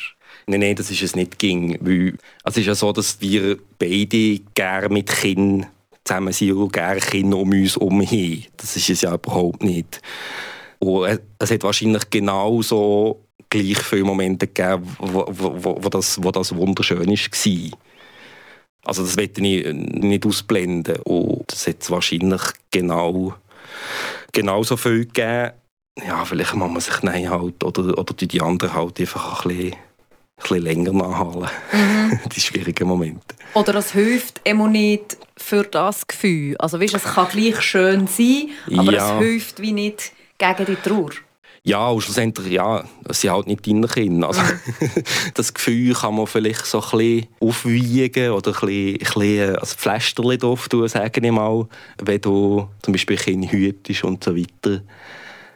[0.46, 1.76] Nein, nein, das ist es nicht ging.
[1.80, 5.66] Weil, also es ist ja so, dass wir beide gerne mit Kindern
[6.06, 8.00] zusammen sind und gerne Kinder um uns herum.
[8.56, 10.00] Das ist es ja überhaupt nicht.
[10.78, 16.54] Und es hat wahrscheinlich genauso gleich viele Momente gegeben, wo, wo, wo, das, wo das
[16.54, 17.78] wunderschön war.
[18.84, 20.96] Also das werde ich nicht ausblenden.
[21.04, 23.34] Und es hat wahrscheinlich genau,
[24.32, 25.52] genauso viel gegeben.
[26.06, 29.76] Ja, vielleicht muss man sich nein halt, oder, oder die anderen halt einfach ein bisschen,
[30.36, 31.48] bisschen länger nachhalten.
[31.72, 32.20] Mhm.
[32.34, 33.34] die schwierigen Momente.
[33.54, 36.56] Oder es hilft immer nicht für das Gefühl.
[36.58, 39.14] Also weißt, es kann gleich schön sein, aber ja.
[39.14, 41.10] es hilft wie nicht gegen die Trauer.
[41.66, 44.28] Ja, und schlussendlich, ja, es sind halt nicht deine Kinder.
[44.28, 44.40] Also,
[45.34, 49.74] das Gefühl kann man vielleicht so ein bisschen aufwiegen oder ein bisschen, ein bisschen als
[49.74, 51.66] Pflasterchen drauf tun, sage ich mal,
[52.00, 54.82] wenn du zum Beispiel Kinder hütest und so weiter.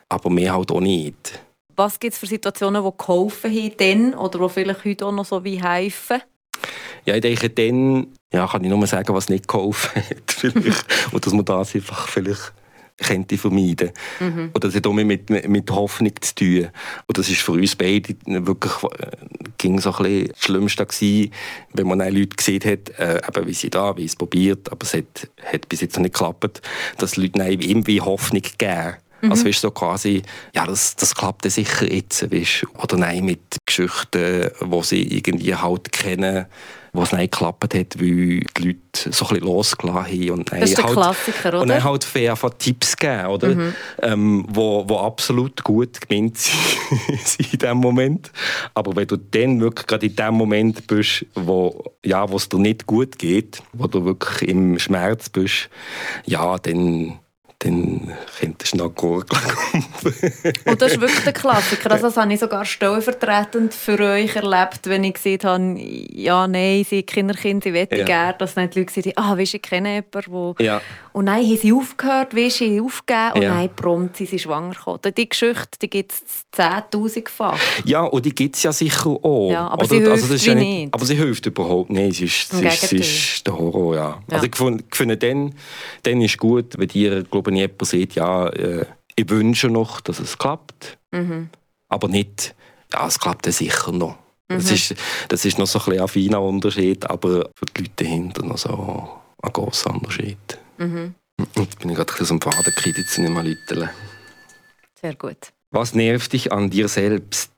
[0.08, 1.38] Aber mehr halt auch nicht.
[1.80, 5.24] Was gibt es für Situationen, die geholfen haben dann oder die vielleicht heute auch noch
[5.24, 6.20] so wie helfen?
[7.06, 10.30] Ja, ich denke, dann ja, kann ich nur sagen, was nicht geholfen hat.
[10.30, 10.84] Vielleicht.
[11.12, 12.52] und dass man das einfach vielleicht
[12.98, 13.92] könnte vermeiden.
[14.20, 14.50] Mhm.
[14.52, 16.68] Und das hat auch mit, mit Hoffnung zu tun.
[17.06, 19.16] Und das ist für uns beide wirklich äh,
[19.56, 21.32] ging so ein bisschen das Schlimmste gewesen,
[21.72, 24.92] wenn man Leute gesehen hat, äh, eben, wie sie da, wie es probiert, aber es
[24.92, 26.60] hat, hat bis jetzt noch nicht geklappt,
[26.98, 28.96] dass Leute irgendwie Hoffnung geben.
[29.20, 29.30] Mhm.
[29.30, 30.22] Also weißt, so quasi,
[30.54, 32.30] ja, das, das klappt sicher jetzt.
[32.32, 32.66] Weißt.
[32.82, 36.46] Oder nein, mit Geschichten, die sie irgendwie halt kennen,
[36.92, 40.30] wo es nicht geklappt hat, weil die Leute so ein bisschen losgelassen haben.
[40.30, 41.60] Und das ist der halt, Klassiker, oder?
[41.62, 43.54] Und dann halt fair Tipps geben, oder?
[43.54, 43.74] Mhm.
[44.02, 46.36] Ähm, wo, wo absolut gut gemeint
[47.24, 48.32] sind in dem Moment.
[48.74, 52.86] Aber wenn du dann wirklich gerade in dem Moment bist, wo ja, es dir nicht
[52.86, 55.68] gut geht, wo du wirklich im Schmerz bist,
[56.26, 57.20] ja, dann
[57.60, 59.42] dann könntest du noch gurgeln.
[60.64, 61.90] Und das ist wirklich der Klassiker.
[61.90, 66.86] Also das habe ich sogar stellvertretend für euch erlebt, wenn ich gesehen habe, ja, nein,
[66.88, 68.04] sie Kinderkind, sie möchten ja.
[68.04, 70.54] gerne, dass nicht die Leute sagen, ah, weißt, ich kenne jemanden, wo...
[70.58, 70.80] Ja.
[71.12, 73.54] Und nein, haben sie aufgehört, weißt, sie aufgegeben und ja.
[73.54, 75.12] nein, prompt sind sie schwanger geworden.
[75.16, 77.58] Die Geschichte, die gibt es 10'000-fach.
[77.84, 79.50] Ja, und die gibt es ja sicher auch.
[79.50, 82.16] Ja, aber Oder, sie hilft also ist ja nicht, nicht, Aber sie hilft überhaupt nicht.
[82.16, 84.22] Sie ist, sie ist, sie ist der Horror, ja.
[84.30, 85.54] Also ich finde, ich dann,
[86.04, 90.20] dann ist gut, wenn ihr, glaube wenn jemand sagt, ja, äh, ich wünsche noch, dass
[90.20, 91.50] es klappt, mhm.
[91.88, 92.54] aber nicht,
[92.92, 94.16] ja, es klappt ja sicher noch.
[94.48, 94.56] Mhm.
[94.56, 94.94] Das, ist,
[95.28, 99.08] das ist noch so ein, ein feiner Unterschied, aber für die Leute dahinter noch so
[99.42, 100.38] ein großer Unterschied.
[100.80, 101.14] Mhm.
[101.56, 103.90] Jetzt bin ich gerade ein bisschen am Faden gekriegt, jetzt nicht mehr Leute.
[105.00, 105.52] Sehr gut.
[105.70, 107.52] Was nervt dich an dir selbst?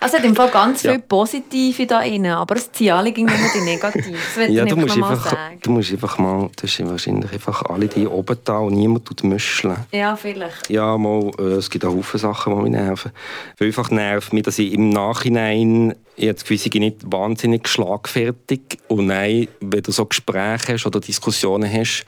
[0.00, 0.92] Also hat im Fall ganz ja.
[0.92, 4.14] viel Positive da drin, aber es ziehen alle gegen die Negativen.
[4.48, 5.58] ja, du musst, einfach, sagen.
[5.62, 9.24] du musst einfach mal, du hast wahrscheinlich einfach alle die oben da und niemand tut
[9.24, 9.76] müscheln.
[9.92, 10.70] Ja, vielleicht.
[10.70, 13.12] Ja, mal, äh, es gibt auch viele Sachen, die mich nerven.
[13.58, 19.48] Weil einfach nervt mich, dass ich im Nachhinein jetzt gewisse nicht wahnsinnig schlagfertig und nein,
[19.60, 22.04] wenn du so Gespräche hast oder Diskussionen hast,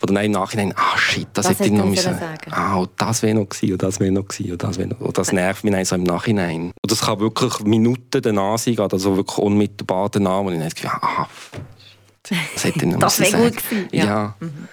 [0.00, 2.18] wo dann im Nachhinein, ah shit, das, das hätte ich noch müssen.
[2.18, 2.52] Sagen.
[2.52, 5.00] Ah, und das wäre noch gewesen, und das wäre noch gewesen, und das wäre noch.
[5.00, 6.72] Und das nervt mich so im Nachhinein.
[6.82, 11.02] Und das kann wirklich Minuten danach sein, also wirklich unmittelbar danach, wo ich dann gedacht
[11.02, 11.28] ah,
[12.54, 13.88] das hätte ich noch Das wäre gut gewesen.
[13.92, 14.04] Ja.
[14.04, 14.34] ja.
[14.40, 14.68] Mhm.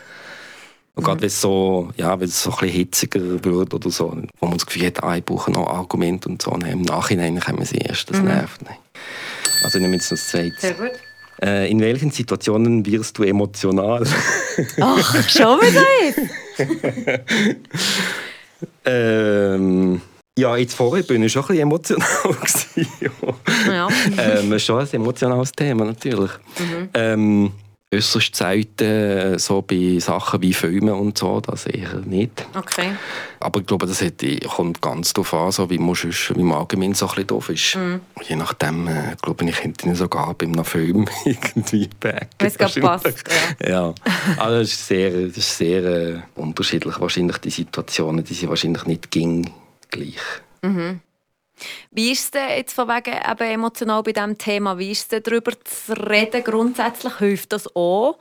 [0.96, 4.16] Und gerade wenn es so, ja, wenn es so ein bisschen hitziger wird oder so,
[4.40, 7.40] wo man das Gefühl hat, ah, ich brauche noch Argumente und so, und im Nachhinein
[7.40, 8.26] kommen sie erst, das mhm.
[8.26, 8.62] nervt.
[8.64, 8.78] Nein.
[9.64, 10.56] Also ich nehme jetzt das zweite.
[10.60, 10.92] Sehr gut.
[11.42, 14.04] Äh, in welchen Situationen wirst du emotional?
[14.82, 15.84] Ach, schon wieder
[18.86, 20.02] ähm,
[20.38, 22.08] ja, jetzt vorher bin ich schon ein bisschen emotional.
[23.68, 23.88] ja.
[24.18, 26.32] ähm, schon ein emotionales Thema, natürlich.
[26.58, 26.90] Mhm.
[26.94, 27.52] Ähm,
[27.94, 32.46] äußerst selten, so bei Sachen wie Filmen und so, das eher nicht.
[32.56, 32.92] Okay.
[33.40, 36.60] Aber ich glaube, das hat, kommt ganz darauf an, so wie, man sonst, wie man
[36.60, 37.76] allgemein so ein bisschen doof ist.
[37.76, 37.96] Mm.
[38.28, 42.28] Je nachdem, äh, glaube ich, könnte ich sogar bei einem Film irgendwie backen.
[42.40, 43.24] Es gerade passt,
[43.62, 43.70] ja.
[43.70, 43.94] ja.
[44.38, 47.00] Also das ist sehr, das ist sehr äh, unterschiedlich.
[47.00, 49.52] Wahrscheinlich die Situationen, die sind wahrscheinlich nicht ging
[49.90, 50.20] gleich.
[50.62, 51.02] Mhm.
[51.92, 54.78] Wie ist es denn jetzt von wegen eben emotional bei diesem Thema?
[54.78, 57.18] Wie ist es denn darüber zu reden grundsätzlich?
[57.18, 58.18] Hilft das auch?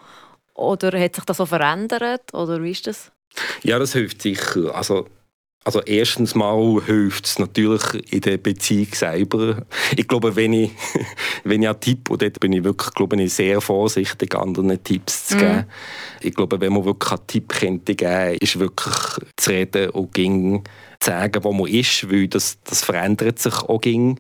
[0.55, 2.35] Oder hat sich das so verändert?
[2.35, 3.11] Oder wie ist das?
[3.62, 4.74] Ja, das hilft sicher.
[4.74, 5.07] Also,
[5.64, 9.64] also erstens mal hilft es natürlich in der Beziehung selber.
[9.96, 10.72] Ich glaube, wenn ich,
[11.44, 15.28] wenn ich einen Tipp, und dort bin ich wirklich glaube ich, sehr vorsichtig, anderen Tipps
[15.28, 15.59] zu geben.
[15.59, 16.26] Mm.
[16.26, 18.94] Ich glaube, wenn man wirklich einen Tipp könnte geben, ist wirklich
[19.37, 20.64] zu reden und ging
[21.04, 24.18] sagen, wo man ist, weil das, das verändert sich auch ging.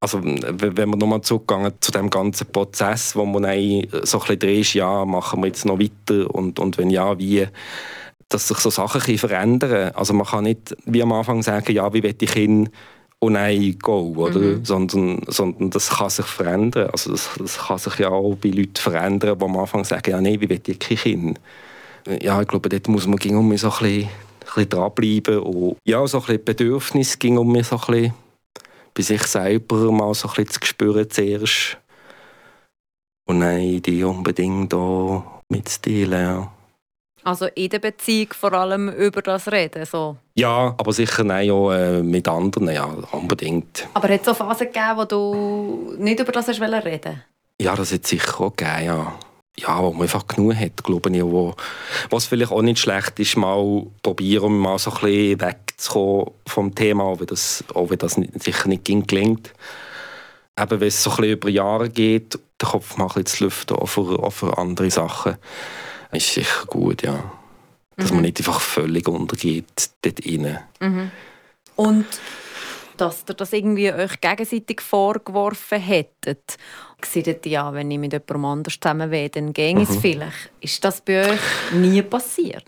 [0.00, 4.60] Also wenn man nochmal zurückgegangen zu dem ganzen Prozess, wo man so ein bisschen drin
[4.60, 7.48] ist, ja, machen wir jetzt noch weiter und, und wenn ja, wie,
[8.28, 12.02] dass sich so Sachen verändern Also man kann nicht wie am Anfang sagen, ja, wie
[12.02, 12.68] will ich hin
[13.18, 14.38] und nein, go, oder?
[14.38, 14.64] Mhm.
[14.64, 16.90] Sondern, sondern das kann sich verändern.
[16.90, 20.20] Also das, das kann sich ja auch bei Leuten verändern, die am Anfang sagen, ja,
[20.20, 21.38] nein, wie will ich hin?
[22.20, 24.08] Ja, ich glaube, dort muss man um so ein bisschen
[24.46, 25.38] bisschen dranbleiben.
[25.38, 28.14] Und ja, so ein bisschen Bedürfnis ging um mich so ein bisschen
[28.94, 31.78] bei sich selber mal so ein bisschen zu spüren zuerst.
[33.28, 36.52] Und nein, die unbedingt da mitzuteilen, ja.
[37.24, 39.84] Also in der Beziehung vor allem über das reden?
[39.84, 40.16] So.
[40.36, 43.88] Ja, aber sicher nein, auch äh, mit anderen, ja, unbedingt.
[43.94, 47.16] Aber hat es auch Phasen gegeben, wo du nicht über das reden wolltest?
[47.60, 49.18] Ja, das hat es sicher auch gegeben, ja
[49.58, 51.22] ja, wo man einfach genug hat, glaube ich.
[51.22, 51.54] Wo,
[52.10, 57.04] was vielleicht auch nicht schlecht ist, mal probieren, mal so ein bisschen wegzukommen vom Thema,
[57.04, 59.52] auch wenn das, auch wenn das nicht, sicher nicht gelingt.
[60.58, 63.44] Eben, wenn es so ein bisschen über Jahre geht, den Kopf mal ein bisschen zu
[63.44, 65.36] lüften, auch für, auch für andere Sachen,
[66.12, 67.32] ist sicher gut, ja.
[67.96, 68.16] Dass mhm.
[68.16, 70.58] man nicht einfach völlig untergeht dort rein.
[70.80, 71.10] Mhm.
[71.76, 72.06] Und
[72.96, 76.56] dass ihr das irgendwie euch gegenseitig vorgeworfen hättet.
[77.04, 80.00] Seht ja, wenn ich mit jemandem anders zusammen wäre, dann ginge es mhm.
[80.00, 80.50] vielleicht.
[80.60, 81.40] Ist das bei euch
[81.72, 82.64] nie passiert?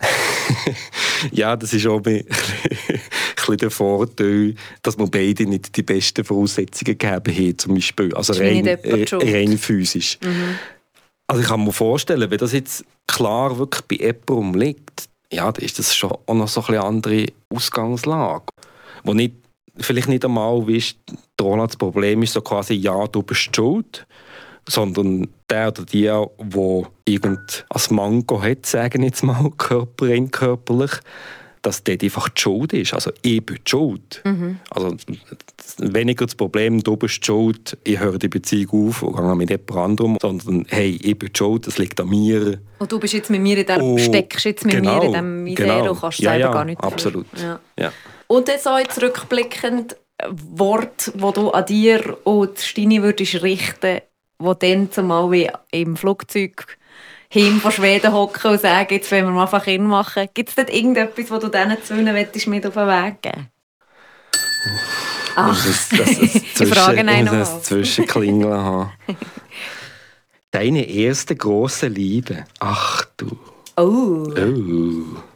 [1.31, 6.97] ja, das ist auch ein bisschen der Vorteil, dass wir beide nicht die besten Voraussetzungen
[6.97, 8.15] gegeben haben, zum Beispiel.
[8.15, 10.19] Also rein, äh, rein physisch.
[10.23, 10.59] Mhm.
[11.27, 15.63] Also ich kann mir vorstellen, wenn das jetzt klar wirklich bei jemandem liegt, ja, dann
[15.63, 18.45] ist das schon auch noch so eine andere Ausgangslage,
[19.03, 19.35] wo nicht
[19.79, 20.83] vielleicht nicht einmal, wie
[21.37, 24.05] das Problem ist so quasi, ja, du bist schuld,
[24.67, 26.29] sondern der oder die, der
[27.05, 30.91] irgend als Mango hat, sagen jetzt mal, körperin, körperlich,
[31.61, 32.93] dass der einfach die Schuld ist.
[32.93, 34.21] Also ich bin die Schuld.
[34.23, 34.59] Mhm.
[34.69, 34.95] Also
[35.79, 39.49] weniger das Problem, du bist die Schuld, ich höre die Beziehung auf und gehe mit
[39.49, 42.59] jemand anderem, sondern hey, ich bin die Schuld, das liegt an mir.
[42.77, 45.11] Und du bist jetzt mit mir in dem, oh, steckst jetzt mit genau, mir in
[45.11, 45.91] diesem Misere genau.
[45.91, 47.25] und kannst ja, selber ja, gar nicht absolut.
[47.37, 47.59] Ja.
[47.77, 47.91] ja.
[48.31, 54.01] Und dann so jetzt rückblickend, Wort, wo du an dir und Stini würdest richten,
[54.37, 56.77] wo dann zumal wie im Flugzeug
[57.29, 60.27] hin von Schweden hocken und sagen, jetzt wollen wir einfach hinmachen.
[60.33, 63.49] Gibt es dort irgendetwas, wo du diesen zwei mit auf den Weg geben
[65.35, 68.91] Ach, das, das, das, das ich frage das Zwischenklingeln haben.
[70.51, 72.43] Deine erste große Liebe.
[72.59, 73.39] Ach du.
[73.77, 74.27] Oh.
[74.35, 75.28] oh.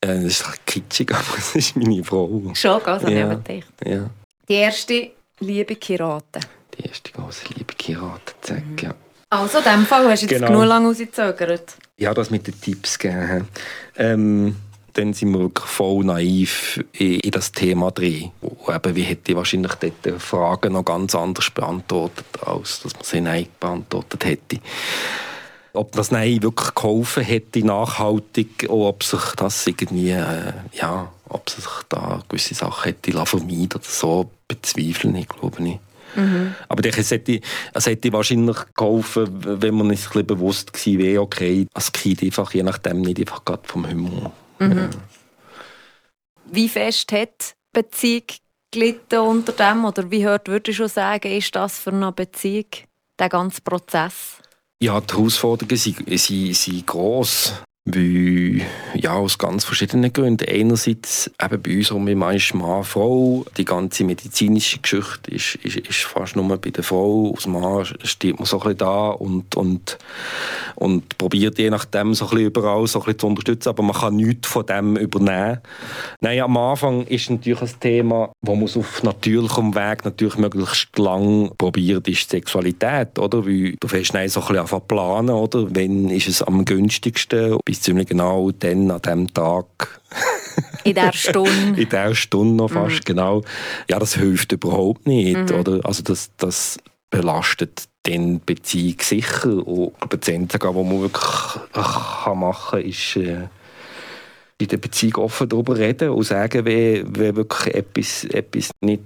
[0.00, 2.42] Äh, das ist kitschig, aber es ist meine Frau.
[2.54, 3.40] Schon, also ja.
[3.48, 4.10] ich ja.
[4.48, 5.10] Die erste
[5.40, 6.44] Liebe Kiraten.
[6.78, 8.78] Die erste große Liebe Kiraten, zack, mhm.
[8.78, 8.94] ja.
[9.30, 10.48] Also in diesem Fall hast du jetzt genau.
[10.48, 11.76] genug lange rausgezögert.
[11.98, 13.46] Ja, das mit den Tipps gegeben.
[13.96, 14.56] Ähm,
[14.94, 18.32] dann sind wir wirklich voll naiv in, in das Thema drin.
[18.42, 23.20] eben, wie hätte ich wahrscheinlich dort Fragen noch ganz anders beantwortet, als dass man sie
[23.20, 24.58] nein beantwortet hätte.
[25.72, 31.48] Ob das Nein wirklich geholfen hätte, nachhaltig, oder ob sich das irgendwie, äh, ja, ob
[31.48, 35.78] sich da gewisse Sachen hätte vermeiden oder so, bezweifeln ich, glaube ich.
[36.16, 36.54] Mhm.
[36.68, 37.40] Aber ich, es, hätte,
[37.72, 39.28] es hätte wahrscheinlich geholfen,
[39.62, 43.44] wenn man sich ein bewusst gewesen wäre, okay, als Kind einfach, je nachdem nicht einfach
[43.44, 44.30] gerade vom Himmel.
[44.58, 44.76] Mhm.
[44.76, 44.90] Ja.
[46.52, 48.24] Wie fest hat die Beziehung
[48.72, 49.84] gelitten unter dem?
[49.84, 52.66] Oder wie hört, würde ich schon sagen, ist das für eine Beziehung,
[53.18, 54.39] der ganze Prozess?
[54.82, 57.52] Ja, die Herausforderungen sind, sind, sind gross.
[57.86, 58.60] Weil,
[58.94, 60.46] ja, aus ganz verschiedenen Gründen.
[60.46, 63.46] Einerseits eben bei uns um Mann, Frau.
[63.56, 67.32] Die ganze medizinische Geschichte ist, ist, ist fast nur bei der Frau.
[67.34, 69.96] Als Mann steht man so ein bisschen da und, und,
[70.74, 73.70] und probiert je nachdem so ein bisschen überall so ein zu unterstützen.
[73.70, 75.60] Aber man kann nichts von dem übernehmen.
[76.20, 81.50] Nein, am Anfang ist natürlich ein Thema, wo man auf natürlichem Weg natürlich möglichst lang
[81.56, 83.46] probiert, ist Sexualität, oder?
[83.46, 85.74] Weil du fährst so ein bisschen planen, oder?
[85.74, 87.58] Wenn ist es am günstigsten?
[87.70, 90.00] Bis ziemlich genau dann, an diesem Tag.
[90.82, 91.80] In der Stunde.
[91.80, 93.04] In der Stunde noch fast, mhm.
[93.04, 93.42] genau.
[93.88, 95.60] Ja, das hilft überhaupt nicht, mhm.
[95.60, 95.80] oder?
[95.84, 96.78] Also das, das
[97.10, 99.64] belastet den Beziehung sicher.
[99.64, 103.46] Und das Einzige, was man wirklich machen kann, ist äh,
[104.58, 109.04] in der Beziehung offen darüber reden und sagen, wenn, wenn wirklich etwas, etwas nicht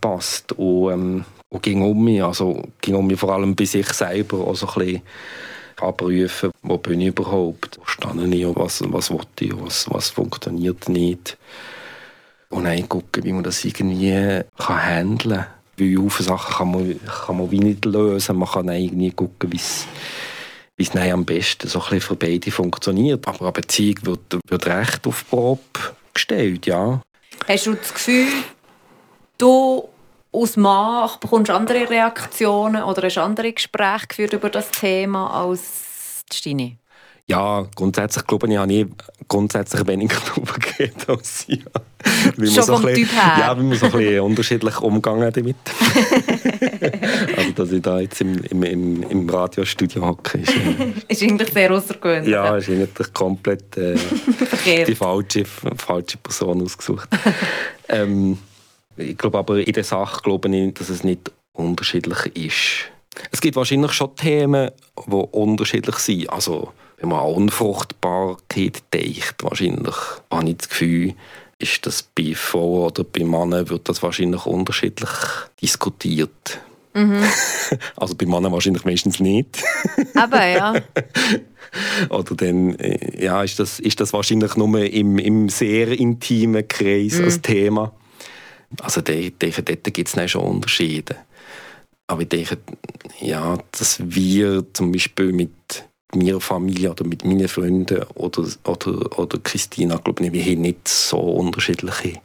[0.00, 0.52] passt.
[0.52, 4.38] Und, ähm, und ging um mich, also ging um mich vor allem bei sich selber
[4.46, 5.02] auch so ein bisschen
[5.82, 10.88] abprüfen, wo bin ich überhaupt, wo stehe ich, was, was will ich, was, was funktioniert
[10.88, 11.36] nicht.
[12.50, 15.46] Und dann gucken, wie man das irgendwie kann handeln kann.
[15.76, 18.36] Weil auf Sachen kann man, kann man wie nicht lösen.
[18.36, 19.60] Man kann irgendwie gucken, wie
[20.78, 23.26] wie es am besten so ein für beide funktioniert.
[23.26, 25.60] Aber eine Beziehung wird, wird recht auf Probe
[26.14, 27.02] gestellt, ja.
[27.46, 28.28] Hast du das Gefühl,
[29.36, 29.88] du
[30.32, 36.24] aus Mann bekommst du andere Reaktionen oder hast andere Gespräche geführt über das Thema als
[36.32, 36.76] Stine?
[37.26, 38.86] Ja, grundsätzlich glaube ich, habe ich
[39.28, 41.62] grundsätzlich weniger darüber geredet als sie.
[42.38, 43.32] Schon so vom bisschen, Typ her?
[43.38, 45.56] Ja, weil wir so ein bisschen unterschiedlich umgegangen damit.
[47.36, 51.52] also, dass ich da jetzt im, im, im, im Radiostudio hocke, ist, äh, ist eigentlich
[51.52, 52.32] sehr außergewöhnlich.
[52.32, 53.96] Ja, ist eigentlich komplett äh,
[54.86, 57.10] die falsche, falsche Person ausgesucht.
[57.90, 58.38] ähm,
[58.98, 62.90] ich glaube aber in der Sache glaube ich, dass es nicht unterschiedlich ist.
[63.32, 64.70] Es gibt wahrscheinlich schon Themen,
[65.06, 66.30] die unterschiedlich sind.
[66.30, 69.94] Also, wenn man an Unfruchtbarkeit denkt, wahrscheinlich
[70.30, 71.14] habe ich das Gefühl,
[71.58, 75.10] ist das bei Frauen oder bei Männern wird das wahrscheinlich unterschiedlich
[75.60, 76.60] diskutiert.
[76.94, 77.22] Mhm.
[77.96, 79.62] Also bei Männern wahrscheinlich meistens nicht.
[80.14, 80.74] Aber ja.
[82.08, 87.18] Oder dann äh, ja, ist, das, ist das wahrscheinlich nur im, im sehr intimen Kreis
[87.18, 87.24] mhm.
[87.24, 87.92] als Thema.
[88.80, 91.16] Also ich denke, dort gibt es schon Unterschiede.
[92.06, 92.58] Aber ich denke,
[93.20, 99.38] ja, dass wir zum Beispiel mit meiner Familie oder mit meinen Freunden oder, oder, oder
[99.38, 102.20] Christina, glaube ich, wir haben nicht so unterschiedliche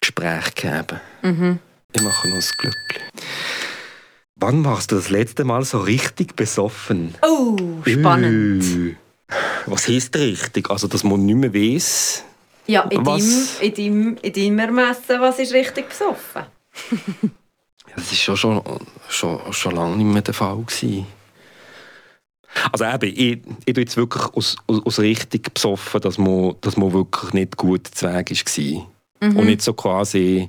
[0.00, 1.00] Gespräche gegeben.
[1.22, 1.58] Mhm.
[1.92, 3.02] Ich mache noch ein Glückchen.
[4.36, 7.14] Wann warst du das letzte Mal so richtig besoffen?
[7.22, 8.62] Oh, spannend.
[8.62, 8.94] Äh,
[9.66, 10.70] was heißt richtig?
[10.70, 12.24] Also, dass man nicht mehr weiß,
[12.68, 13.58] ja, in, was?
[13.58, 16.42] Deinem, in, deinem, in deinem Ermessen, was ist richtig besoffen?
[17.96, 20.58] das war schon, schon, schon, schon lange nicht mehr der Fall.
[20.58, 21.06] Gewesen.
[22.72, 26.76] Also eben, ich, ich tue jetzt wirklich aus, aus, aus richtig besoffen, dass man, dass
[26.76, 29.28] man wirklich nicht gut zu Weg war.
[29.28, 29.36] Mhm.
[29.36, 30.48] Und nicht so quasi...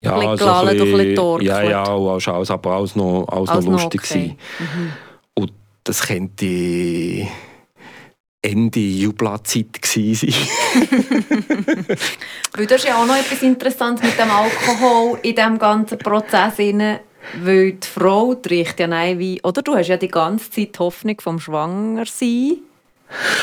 [0.00, 3.64] Ja, ein bisschen so ein bisschen, ja, ja, und alles, aber alles noch, alles, alles
[3.64, 4.00] noch lustig.
[4.04, 4.36] Okay.
[4.60, 4.92] mhm.
[5.34, 7.26] Und das könnte ich
[8.40, 10.16] Ende Jubilazeit sein.
[12.54, 16.58] Weil das ist ja auch noch etwas Interessantes mit dem Alkohol in diesem ganzen Prozess.
[16.58, 19.42] Weil die Frau riecht ja nein wie...
[19.42, 22.58] Oder du hast ja die ganze Zeit die Hoffnung vom Schwangersein.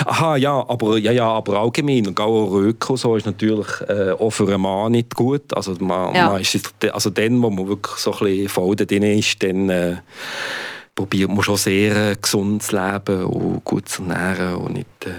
[0.06, 4.30] Aha, ja, aber, ja, ja, aber allgemein, und auch Röko so ist natürlich äh, auch
[4.30, 5.54] für einen Mann nicht gut.
[5.54, 6.30] Also, man, ja.
[6.30, 6.58] man ist,
[6.92, 9.70] also dann, wo man wirklich so ein bisschen voll drin ist, dann...
[9.70, 9.98] Äh,
[10.96, 15.12] probiert man schon sehr äh, gesund zu leben und gut zu ernähren und nicht äh,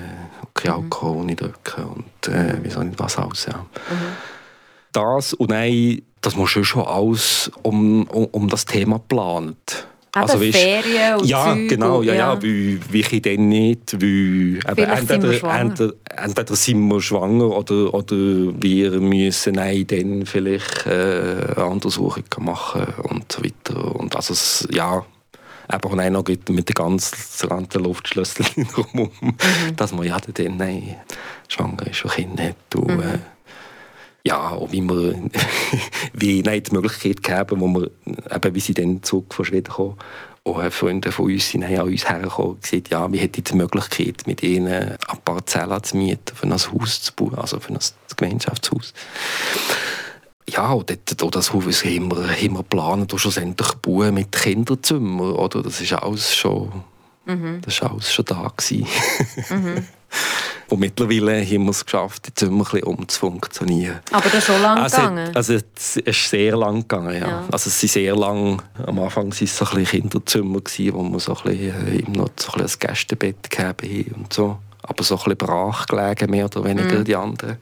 [0.54, 0.82] kein mhm.
[0.84, 2.58] Alkohol nicht drücken und äh, mhm.
[2.62, 3.46] wieso nicht was alles.
[3.46, 3.58] Ja.
[3.58, 3.96] Mhm.
[4.92, 9.86] Das und nein, dass man schon, schon alles um, um, um das Thema plant.
[10.12, 13.92] Also, weißt, Ferien und Ja, Zeug genau, ja, ja, ja, weil, wie ich dann nicht,
[14.00, 21.52] weil entweder, entweder, entweder sind wir schwanger oder, oder wir müssen nein, dann vielleicht äh,
[21.54, 23.94] eine Untersuchung machen und so weiter.
[23.94, 25.04] Und also, ja,
[25.68, 29.36] aber auch noch mit den ganzen Luftschlüsseln rum, mhm.
[29.76, 30.96] dass man ja dann nein,
[31.48, 32.74] schwanger ist und Kind hat.
[32.74, 33.00] Und, mhm.
[33.00, 33.18] äh,
[34.24, 35.14] ja, und wie wir
[36.12, 37.90] wie nein, die Möglichkeit gegeben, wo wir,
[38.34, 39.96] eben, wie sie dann zurück von Schweden kommen,
[40.44, 44.26] auch Freunde von uns sind an uns hergekommen und gesagt, ja, wir hätten die Möglichkeit,
[44.26, 47.78] mit ihnen ein paar Zellen zu mieten, für ein Haus zu bauen, also für ein
[48.16, 48.94] Gemeinschaftshaus
[50.48, 55.38] ja, und dort, das Haus haben wir, haben wir geplant, und schlussendlich bauen mit Kinderzimmer,
[55.38, 55.62] oder?
[55.62, 56.84] Das ist alles schon,
[57.24, 57.60] mhm.
[57.62, 58.86] das ist alles schon da gewesen.
[59.50, 59.86] mhm.
[60.68, 64.00] Und mittlerweile haben wir es geschafft, jetzt ein bisschen umzufunktionieren.
[64.10, 65.36] Aber das ist schon lange also, gegangen?
[65.36, 67.28] Also es ist sehr lang gegangen, ja.
[67.28, 67.44] ja.
[67.52, 71.20] Also es sind sehr lang, am Anfang waren es so ein Kinderzimmer, gewesen, wo wir
[71.20, 74.58] so ein bisschen, äh, noch so ein, bisschen ein Gästebett gegeben haben und so.
[74.82, 77.04] Aber so ein bisschen brach gelegen, mehr oder weniger, mm.
[77.04, 77.58] die anderen.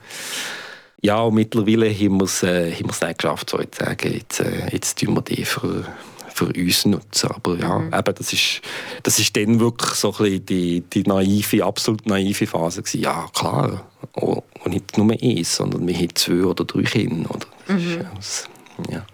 [1.04, 4.70] Ja, und mittlerweile haben wir es, äh, haben nicht geschafft, so zu sagen, jetzt, äh,
[4.72, 5.84] jetzt tun wir die für
[6.32, 7.30] für uns nutzen.
[7.30, 7.94] Aber ja, mhm.
[7.94, 8.62] eben, das ist,
[9.04, 13.02] das ist dann wirklich so ein bisschen die, die naive, absolut naive Phase gewesen.
[13.02, 13.86] Ja, klar.
[14.14, 17.30] Und nicht nur eins, sondern wir haben zwei oder drei Kinder.
[17.30, 17.46] Oder?
[17.68, 18.06] Mhm.
[18.18, 18.48] Ist,
[18.90, 19.06] ja.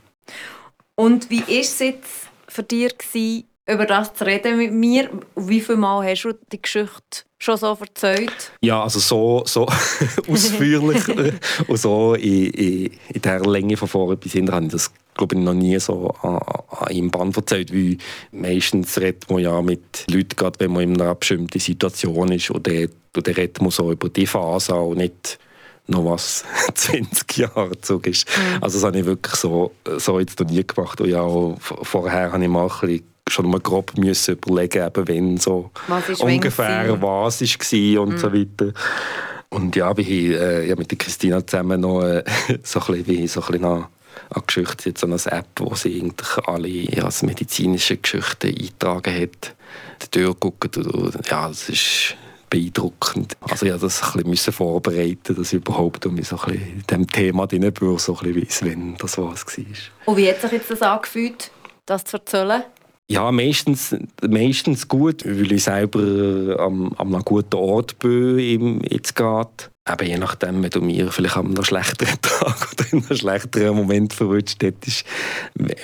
[0.95, 5.11] Und wie war es jetzt für dich, gewesen, über das zu reden mit mir?
[5.37, 8.53] Wie viele Mal hast du die Geschichte schon so erzählt?
[8.61, 9.67] Ja, also so, so
[10.29, 11.03] ausführlich
[11.67, 15.35] und so in, in, in der Länge von vorne bis hinten habe ich das glaube
[15.35, 17.99] ich noch nie so an, an einem Band erzählt, weil
[18.31, 22.67] meistens redet man ja mit Leuten, gerade wenn man in einer bestimmten Situation ist und
[22.67, 25.39] dann, und dann redet man so über die Phase und nicht
[25.89, 28.29] noch was 20 Jahre zurück ist.
[28.29, 28.63] Mhm.
[28.63, 31.01] Also das habe ich wirklich so, so jetzt noch nie gemacht.
[31.01, 31.27] Und ja,
[31.59, 36.21] vorher habe ich mal ein bisschen schon mal grob müssen überlegen, eben, wenn so was
[36.21, 38.19] ungefähr was war und mhm.
[38.19, 38.73] so weiter.
[39.51, 42.23] Und ja, haben äh, ja, mit der Christina zusammen noch äh,
[42.63, 43.87] so ein bisschen, so ein bisschen an,
[44.31, 49.55] an Geschichten, jetzt eine App, wo sie eigentlich alle ja, medizinische Geschichten eingetragen hat,
[50.13, 50.71] durchgucken.
[51.29, 52.17] Ja, das ist
[52.49, 53.37] beeindruckend.
[53.41, 57.07] Also ich musste das ein bisschen vorbereiten, dass ich überhaupt um so ein bisschen diesem
[57.07, 59.65] Thema drin bin, so ein bisschen weiss, wenn das was war.
[60.07, 61.51] Und wie hat sich jetzt das angefühlt,
[61.87, 62.65] das zu erzählen?
[63.11, 69.71] Ja, meistens, meistens gut, weil ich selber am, am einem guten Ort bin, jetzt geht.
[69.85, 73.75] Aber je nachdem, wenn du mir vielleicht an einem schlechteren Tag oder in einem schlechteren
[73.75, 75.05] Moment verwünscht hättest,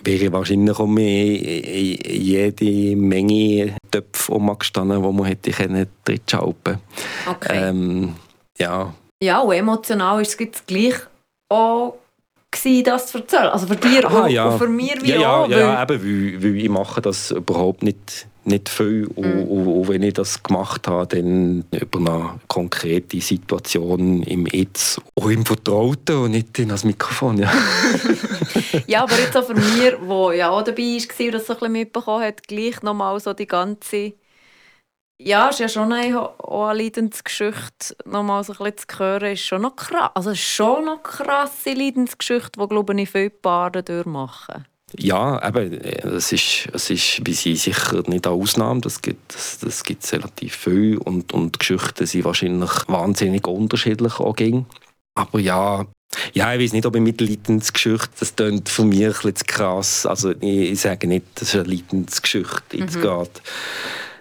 [0.05, 6.20] wäre wahrscheinlich auch mehr jede Menge Töpfe umgestanden, die man hätte können drin
[7.29, 7.68] Okay.
[7.68, 8.14] Ähm,
[8.57, 8.95] ja.
[9.20, 10.95] Ja, und emotional ist es gleich
[11.49, 11.99] auch
[12.57, 13.48] gewesen, das zu erzählen?
[13.48, 14.48] Also für dich Aha, und, ja.
[14.48, 15.48] und für mich wie ja, auch?
[15.48, 19.02] Ja, ja eben, weil, weil ich mache das überhaupt nicht, nicht viel.
[19.02, 19.16] Mhm.
[19.16, 25.00] Und, und, und, wenn ich das gemacht habe, dann über eine konkrete Situation im Jetzt,
[25.14, 27.38] auch im Vertrauten und nicht in das Mikrofon.
[27.38, 27.52] Ja,
[28.86, 31.59] ja aber jetzt auch für mich, der ja auch dabei war und das so ein
[31.59, 34.14] bisschen mitbekommen hat, gleich nochmal so die ganze
[35.18, 39.62] ja, ist ja schon eine, eine Leidensgeschichte, nochmal so ein bisschen zu hören, ist schon
[39.62, 40.10] noch krass.
[40.14, 44.66] Also ist schon noch krasse Leidensgeschichte, die, glaube ich, viele Paare durchmachen.
[44.98, 49.58] Ja, eben, es ist, es ist bei sie sicher nicht eine Ausnahme, das gibt es
[49.58, 54.36] das, das relativ viel und, und die Geschichten sind wahrscheinlich wahnsinnig unterschiedlich auch
[55.14, 55.86] Aber ja,
[56.34, 59.44] ja, ich weiß nicht, ob ich mit Leidensgeschichte, das klingt für mich ein bisschen zu
[59.44, 60.06] krass.
[60.06, 63.02] Also ich, ich sage nicht, dass es eine Leidensgeschichte jetzt mhm.
[63.02, 63.42] geht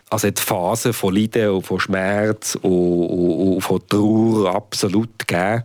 [0.10, 5.64] also die Phase von Leiden und von Schmerz und, und, und von Trauer absolut gegeben.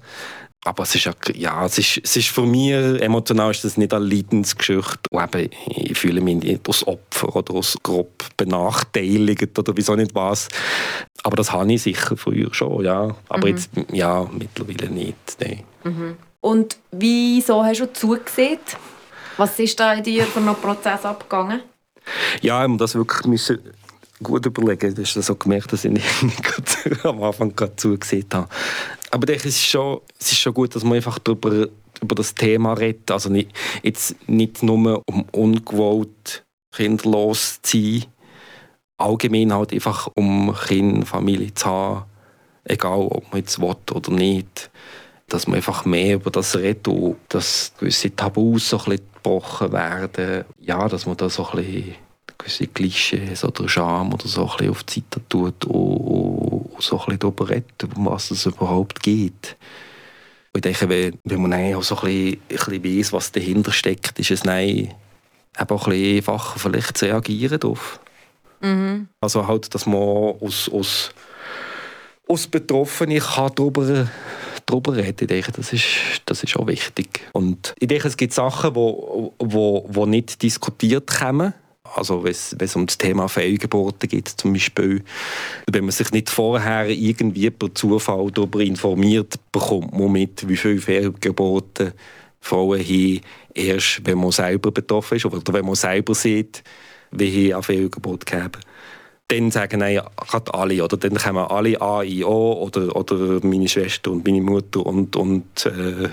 [0.64, 3.94] Aber es ist ja, ja es ist, es ist für mich emotional ist das nicht
[3.94, 4.98] eine Leidensgeschichte.
[5.10, 10.14] Und eben, ich fühle mich nicht als Opfer oder als grob benachteiligt oder wieso nicht
[10.14, 10.48] was.
[11.22, 13.16] Aber das habe ich sicher früher schon, ja.
[13.28, 13.54] Aber mhm.
[13.54, 15.64] jetzt, ja, mittlerweile nicht, nein.
[15.84, 16.16] Mhm.
[16.42, 18.58] Und wieso hast du zugesehen?
[19.38, 21.62] Was ist da in dir für einen Prozess abgegangen?
[22.42, 23.60] Ja, um das wirklich müssen
[24.22, 24.94] gut überlegen.
[24.94, 25.90] Du hast das auch gemerkt, dass ich
[26.22, 28.48] nicht am Anfang gerade zugesehen habe.
[29.10, 31.68] Aber ich denke, es ist, schon, es ist schon gut, dass man einfach darüber,
[32.00, 33.10] über das Thema redet.
[33.10, 33.50] Also nicht,
[33.82, 38.04] jetzt nicht nur um ungewollt kinderlos zu sein,
[38.96, 42.04] allgemein halt einfach um Kinder, Familie zu haben,
[42.64, 44.70] egal ob man jetzt will oder nicht.
[45.28, 49.72] Dass man einfach mehr über das redet und dass gewisse Tabus so ein bisschen gebrochen
[49.72, 50.44] werden.
[50.58, 51.94] Ja, dass man da so ein bisschen
[52.40, 56.98] gewisse Klischees oder Scham oder so ein bisschen auf die Seite tut und, und so
[56.98, 59.56] ein bisschen darüber redet, um was es überhaupt geht.
[60.54, 64.18] Ich denke, wenn, wenn man auch so ein bisschen, ein bisschen weiss, was dahinter steckt,
[64.18, 64.90] ist es dann eben
[65.56, 68.00] auch ein bisschen einfacher vielleicht zu reagieren darauf.
[68.60, 69.08] Mhm.
[69.20, 71.10] Also halt, dass man aus, aus,
[72.26, 74.08] aus Betroffenen kann darüber
[74.70, 75.16] darüber reden.
[75.20, 75.86] Ich denke, das ist,
[76.26, 77.28] das ist auch wichtig.
[77.32, 81.54] Und ich denke, es gibt Sachen, die wo, wo, wo nicht diskutiert kommen
[81.94, 85.02] also wenn es um das Thema Fehlgeburten geht zum Beispiel,
[85.70, 90.78] wenn man sich nicht vorher irgendwie per Zufall darüber informiert, bekommt man mit, wie viele
[90.78, 91.92] Fehlgeburten
[92.40, 93.20] Frauen haben,
[93.54, 96.62] erst wenn man selber betroffen ist oder wenn man selber sieht,
[97.10, 98.60] wie sie an Fehlgeburt gegeben
[99.30, 100.00] dann sagen nein,
[100.52, 105.66] alle, oder dann kommen alle AIO oder, oder meine Schwester und meine Mutter und, und
[105.66, 106.08] äh,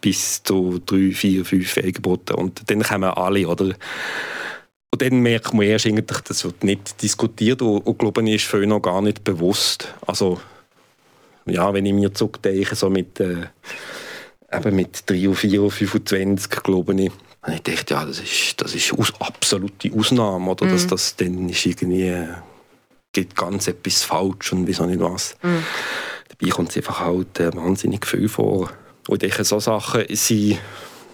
[0.00, 3.74] bis zu drei, vier, fünf Fehlgeburten und dann kommen alle, oder?
[4.92, 8.50] Und dann merkt man erst, eigentlich, das wird nicht diskutiert und, und glaube ich, ist
[8.50, 9.94] vielen noch gar nicht bewusst.
[10.06, 10.40] Also,
[11.46, 13.46] ja, wenn ich mir zurückdenke, so mit, äh,
[14.52, 17.10] eben mit 3 oder 4 oder 25, glaube ich,
[17.42, 20.66] und ich dachte, ja, das ist, das ist aus, absolute Ausnahme, oder?
[20.66, 20.72] Mhm.
[20.72, 22.26] Dass das dann ist irgendwie
[23.12, 25.36] geht ganz etwas falsch und wieso nicht was.
[25.42, 25.64] Mhm.
[26.28, 28.70] Dabei kommt es einfach halt äh, wahnsinnig viel vor.
[29.08, 30.58] Und ich denke, so Sachen sind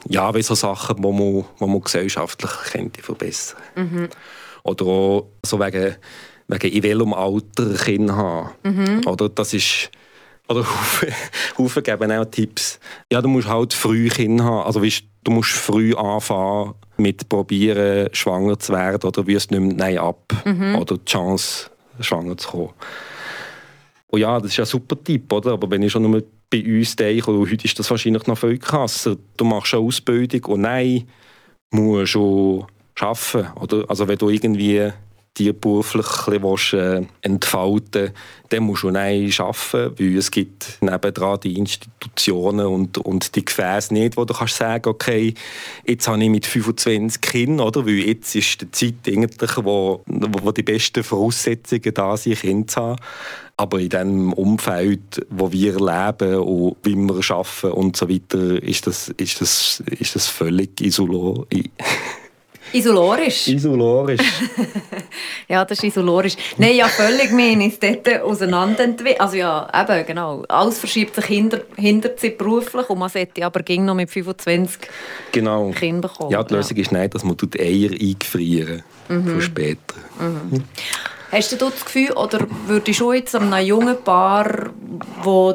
[0.09, 4.09] ja, wie so Sachen, die man, die man gesellschaftlich könnte verbessern mhm.
[4.63, 5.97] Oder auch so wegen,
[6.49, 8.51] wegen in welchem Alter Kinder haben.
[8.65, 9.07] Mhm.
[9.07, 9.91] Oder das ist
[10.49, 10.65] oder
[11.59, 12.79] Haufen geben auch Tipps.
[13.11, 14.67] Ja, du musst halt früh Kinder haben.
[14.67, 19.75] Also weißt, du musst früh anfangen mit probieren, schwanger zu werden oder wirst nicht mehr
[19.75, 20.33] nein ab.
[20.45, 20.77] Mhm.
[20.77, 22.71] Oder die Chance, schwanger zu kommen.
[24.09, 25.53] Und ja, das ist ja ein super Tipp, oder?
[25.53, 28.59] Aber wenn ich schon nur bei uns denke, und heute ist das wahrscheinlich noch viel
[28.59, 31.09] krasser, du machst eine Ausbildung und nein,
[31.71, 32.67] musst du
[32.99, 33.53] arbeiten.
[33.61, 33.85] Oder?
[33.89, 34.91] Also wenn du irgendwie
[35.39, 38.13] die beruflich ein bisschen äh, entfalten
[38.49, 43.93] dann musst du nein arbeiten, weil es gibt nebendran die Institutionen und, und die Gefäße
[43.93, 45.35] nicht, wo du kannst sagen, okay,
[45.87, 47.87] jetzt habe ich mit 25 Kindern, oder?
[47.87, 52.81] weil jetzt ist die Zeit eigentlich, wo, wo die besten Voraussetzungen da sind, Kinder zu
[52.81, 53.01] haben.
[53.57, 58.87] Aber in dem Umfeld, wo wir leben und wie wir arbeiten und so weiter, ist
[58.87, 61.47] das, ist das, ist das völlig isoliert.
[62.77, 63.49] Isolorisch.
[63.49, 64.21] Isolorisch.
[65.49, 66.37] ja, das ist isolorisch.
[66.59, 67.31] Nein, ja, völlig.
[67.31, 69.21] Haben uns dort auseinanderentwickelt.
[69.21, 70.45] Also ja, eben, genau.
[70.49, 74.89] Alles verschiebt sich hinter, hinter sich beruflich und man sollte aber ging noch mit 25
[75.33, 75.71] genau.
[75.71, 76.31] Kinder bekommen.
[76.31, 76.83] Ja, die Lösung ja.
[76.83, 79.27] ist nicht, dass man die Eier eingefrieren mhm.
[79.27, 79.95] für später.
[80.19, 80.65] Mhm.
[81.33, 84.71] Hast du das Gefühl, oder würdest du jetzt einem jungen Paar,
[85.23, 85.55] wo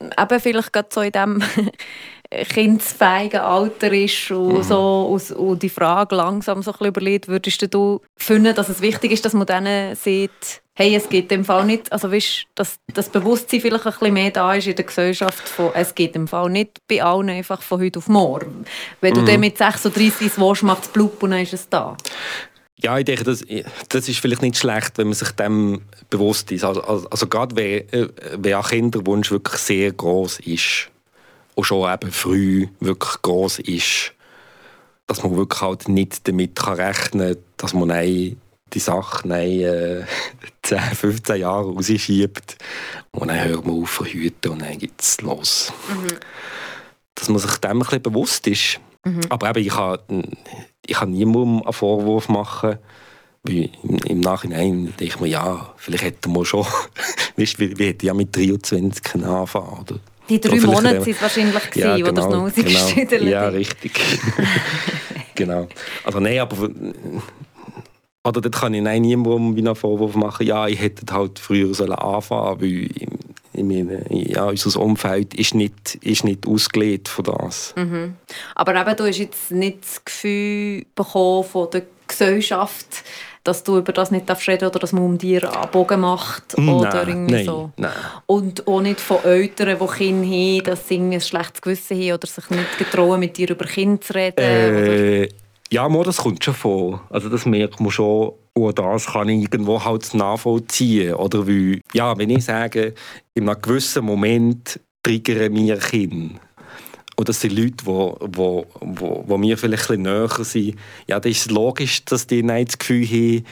[0.00, 1.42] eben vielleicht gerade so in diesem
[2.30, 4.62] kindsfähigen Alter ist und, mhm.
[4.62, 8.80] so, und, und, die Frage langsam so ein bisschen überlegt, würdest du finden, dass es
[8.80, 12.78] wichtig ist, dass man denen sieht, hey, es geht im Fall nicht, also weißt, dass
[12.94, 16.28] das Bewusstsein vielleicht ein bisschen mehr da ist in der Gesellschaft von, es geht im
[16.28, 18.64] Fall nicht bei allen einfach von heute auf morgen.
[19.00, 19.26] Wenn du mhm.
[19.26, 21.96] dann mit 36 ins Wasch macht es blub und dann ist es da.
[22.82, 23.44] Ja, ich denke, das,
[23.90, 26.64] das ist vielleicht nicht schlecht, wenn man sich dem bewusst ist.
[26.64, 28.08] Also, also, also gerade wenn, äh,
[28.38, 30.89] wenn ein Kinderwunsch wirklich sehr groß ist,
[31.60, 34.14] und schon eben früh wirklich groß ist,
[35.06, 40.04] dass man wirklich halt nicht damit kann rechnen kann, dass man die Sache nein, äh,
[40.62, 42.56] 10, 15 Jahre rausschiebt
[43.10, 45.70] und dann hört man auf verhüten und dann geht es los.
[45.88, 46.16] Mhm.
[47.14, 48.80] Dass man sich dem ein bisschen bewusst ist.
[49.04, 49.20] Mhm.
[49.28, 49.98] Aber eben, ich kann,
[50.86, 52.78] ich kann niemandem einen Vorwurf machen,
[53.42, 56.64] weil im, im Nachhinein denke ich mir, ja, vielleicht hätte man schon,
[57.36, 60.00] weißt, wir, wir hätten ja mit 23 anfangen oder
[60.30, 63.24] die drei Monate waren es wahrscheinlich, ja, genau, wo das noch genau.
[63.24, 63.92] Ja, richtig.
[65.34, 65.68] genau.
[66.04, 66.70] Also nein, aber...
[68.22, 71.92] Oder dort kann ich nein, niemandem einen Vorwurf machen, ja, ich hätte halt früher sollen
[71.92, 72.90] anfangen weil
[73.52, 77.74] ich meine, ja, unser Umfeld ist nicht, ist nicht ausgelegt von das.
[77.76, 78.14] Mhm.
[78.54, 83.02] Aber eben, du hast jetzt nicht das Gefühl bekommen von der Gesellschaft,
[83.44, 87.36] dass du über das nicht reden oder dass man um dir Bogen macht oder irgendwie
[87.36, 87.70] nein, so.
[87.76, 87.92] Nein.
[88.26, 92.26] Und auch nicht von Eltern, die Kinder haben, dass sie ein schlechtes Gewissen haben oder
[92.26, 94.38] sich nicht getrauen, mit dir über Kinder zu reden.
[94.38, 95.28] Äh,
[95.72, 97.02] ja, Mo, das kommt schon vor.
[97.10, 98.32] Also das merkt man schon.
[98.52, 101.14] Und das kann ich irgendwo halt nachvollziehen.
[101.14, 102.94] Oder wie, ja, wenn ich sage,
[103.34, 106.40] in einem gewissen Moment triggern mir Kinder
[107.20, 111.20] und das sind Leute, die wo, wo, wo, wo mir vielleicht ein näher sind, ja,
[111.20, 113.44] dann ist es logisch, dass die nicht das Gefühl haben,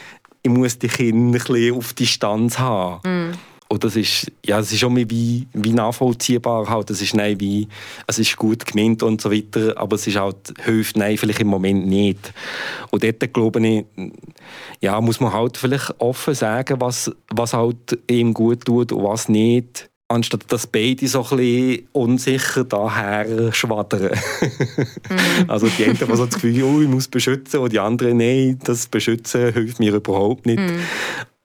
[0.42, 3.00] ich muss die Kinder ein bisschen auf Distanz haben.
[3.28, 3.34] Mm.
[3.68, 6.66] Und das ist, ja, das ist auch wie, wie nachvollziehbar.
[6.70, 6.88] Halt.
[6.88, 7.68] Das ist nein, wie,
[8.06, 11.48] es ist gut gemeint und so weiter, aber es ist halt, hilft nein, vielleicht im
[11.48, 12.32] Moment nicht.
[12.90, 13.84] Und dort, glaube ich,
[14.80, 19.28] ja, muss man halt vielleicht offen sagen, was, was halt ihm gut tut und was
[19.28, 24.10] nicht anstatt dass beide so ein bisschen unsicher daher schwadern.
[24.12, 25.48] mm.
[25.48, 28.58] Also die einen haben so das Gefühl, oh, ich muss beschützen und die anderen, nein,
[28.64, 30.60] das Beschützen hilft mir überhaupt nicht.
[30.60, 30.78] Mm.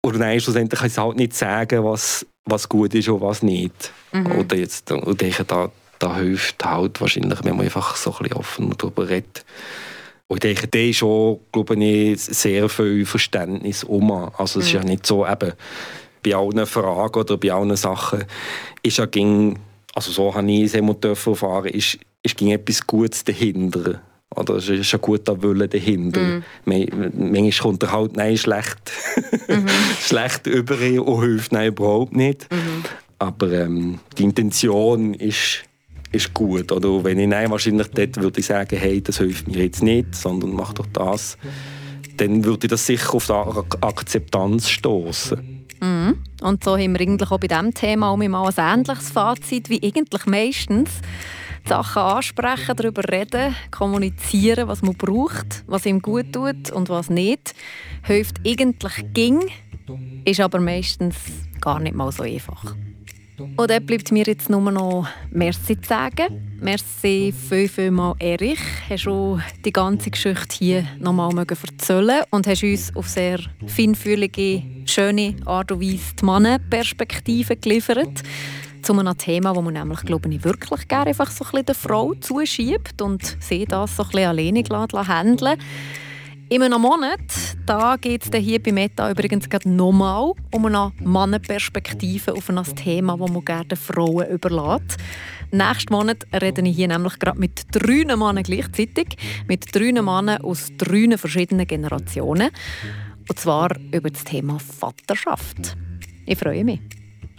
[0.04, 3.92] Und dann schlussendlich kann ich halt nicht sagen, was, was gut ist und was nicht.
[4.12, 4.38] -hmm.
[4.38, 8.36] Oder jetzt, und ich da, da hilft halt wahrscheinlich, wenn man einfach so ein bisschen
[8.36, 9.44] offen darüber redet.
[10.26, 14.10] Und ich denke, da ist auch, glaube ich, sehr viel Verständnis um.
[14.10, 14.86] Also es ist ja mhm.
[14.86, 15.52] nicht so, eben,
[16.22, 18.24] bei allen Fragen oder bei allen Sachen
[18.82, 19.58] ist ja ging,
[19.94, 24.00] also so habe ich es immer erfahren, ist, ist ging etwas Gutes dahinter.
[24.34, 26.20] Oder es ist ein guter Wille dahinter.
[26.20, 26.42] Mm.
[26.64, 28.92] Manchmal kommt er halt nein, schlecht,
[29.46, 29.66] mhm.
[30.00, 32.50] schlecht über und hilft nein, überhaupt nicht.
[32.50, 32.84] Mhm.
[33.18, 35.64] Aber ähm, die Intention ist,
[36.12, 36.72] ist gut.
[36.72, 40.14] Oder wenn ich nein, wahrscheinlich dort würde ich sagen, hey, das hilft mir jetzt nicht,
[40.14, 41.36] sondern mach doch das.
[42.16, 45.51] Dann würde das sicher auf die Akzeptanz stoßen.
[45.82, 46.22] Mhm.
[46.40, 49.82] Und so haben wir eigentlich auch bei diesem Thema auch mal ein ähnliches Fazit wie
[49.82, 50.90] eigentlich meistens.
[51.66, 57.54] Sachen ansprechen, darüber reden, kommunizieren, was man braucht, was ihm gut tut und was nicht,
[58.02, 59.40] hilft eigentlich ging,
[60.24, 61.16] ist aber meistens
[61.60, 62.74] gar nicht mal so einfach.
[63.56, 66.56] Und dann bleibt mir jetzt nur noch Merci zu sagen.
[66.60, 68.60] Merci viel, viel mal, Erich.
[68.88, 75.36] Hast du die ganze Geschichte hier nochmal erzählen und hast uns auf sehr feinfühlige, schöne
[75.44, 78.22] Art und Weise die Mannenperspektive geliefert.
[78.82, 81.74] Zu einem Thema, das man nämlich, glaube ich, wirklich gerne einfach so ein bisschen der
[81.74, 85.58] Frau zuschiebt und sie das so ein bisschen alleine handeln
[86.52, 87.20] in einem Monat
[87.64, 93.30] da geht es hier bei Meta übrigens nochmal um eine Mannenperspektive auf ein Thema, das
[93.30, 94.98] man gerne Frauen überlässt.
[95.50, 99.16] Nächsten Monat rede ich hier nämlich gerade mit drei Männern gleichzeitig,
[99.48, 102.50] mit drei Männern aus drei verschiedenen Generationen.
[103.28, 105.74] Und zwar über das Thema Vaterschaft.
[106.26, 106.80] Ich freue mich.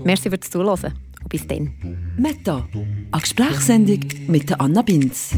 [0.03, 1.71] Merci fürs Zuhören und bis dann.
[2.17, 5.35] Meta, eine Gesprächssendung mit Anna Binz.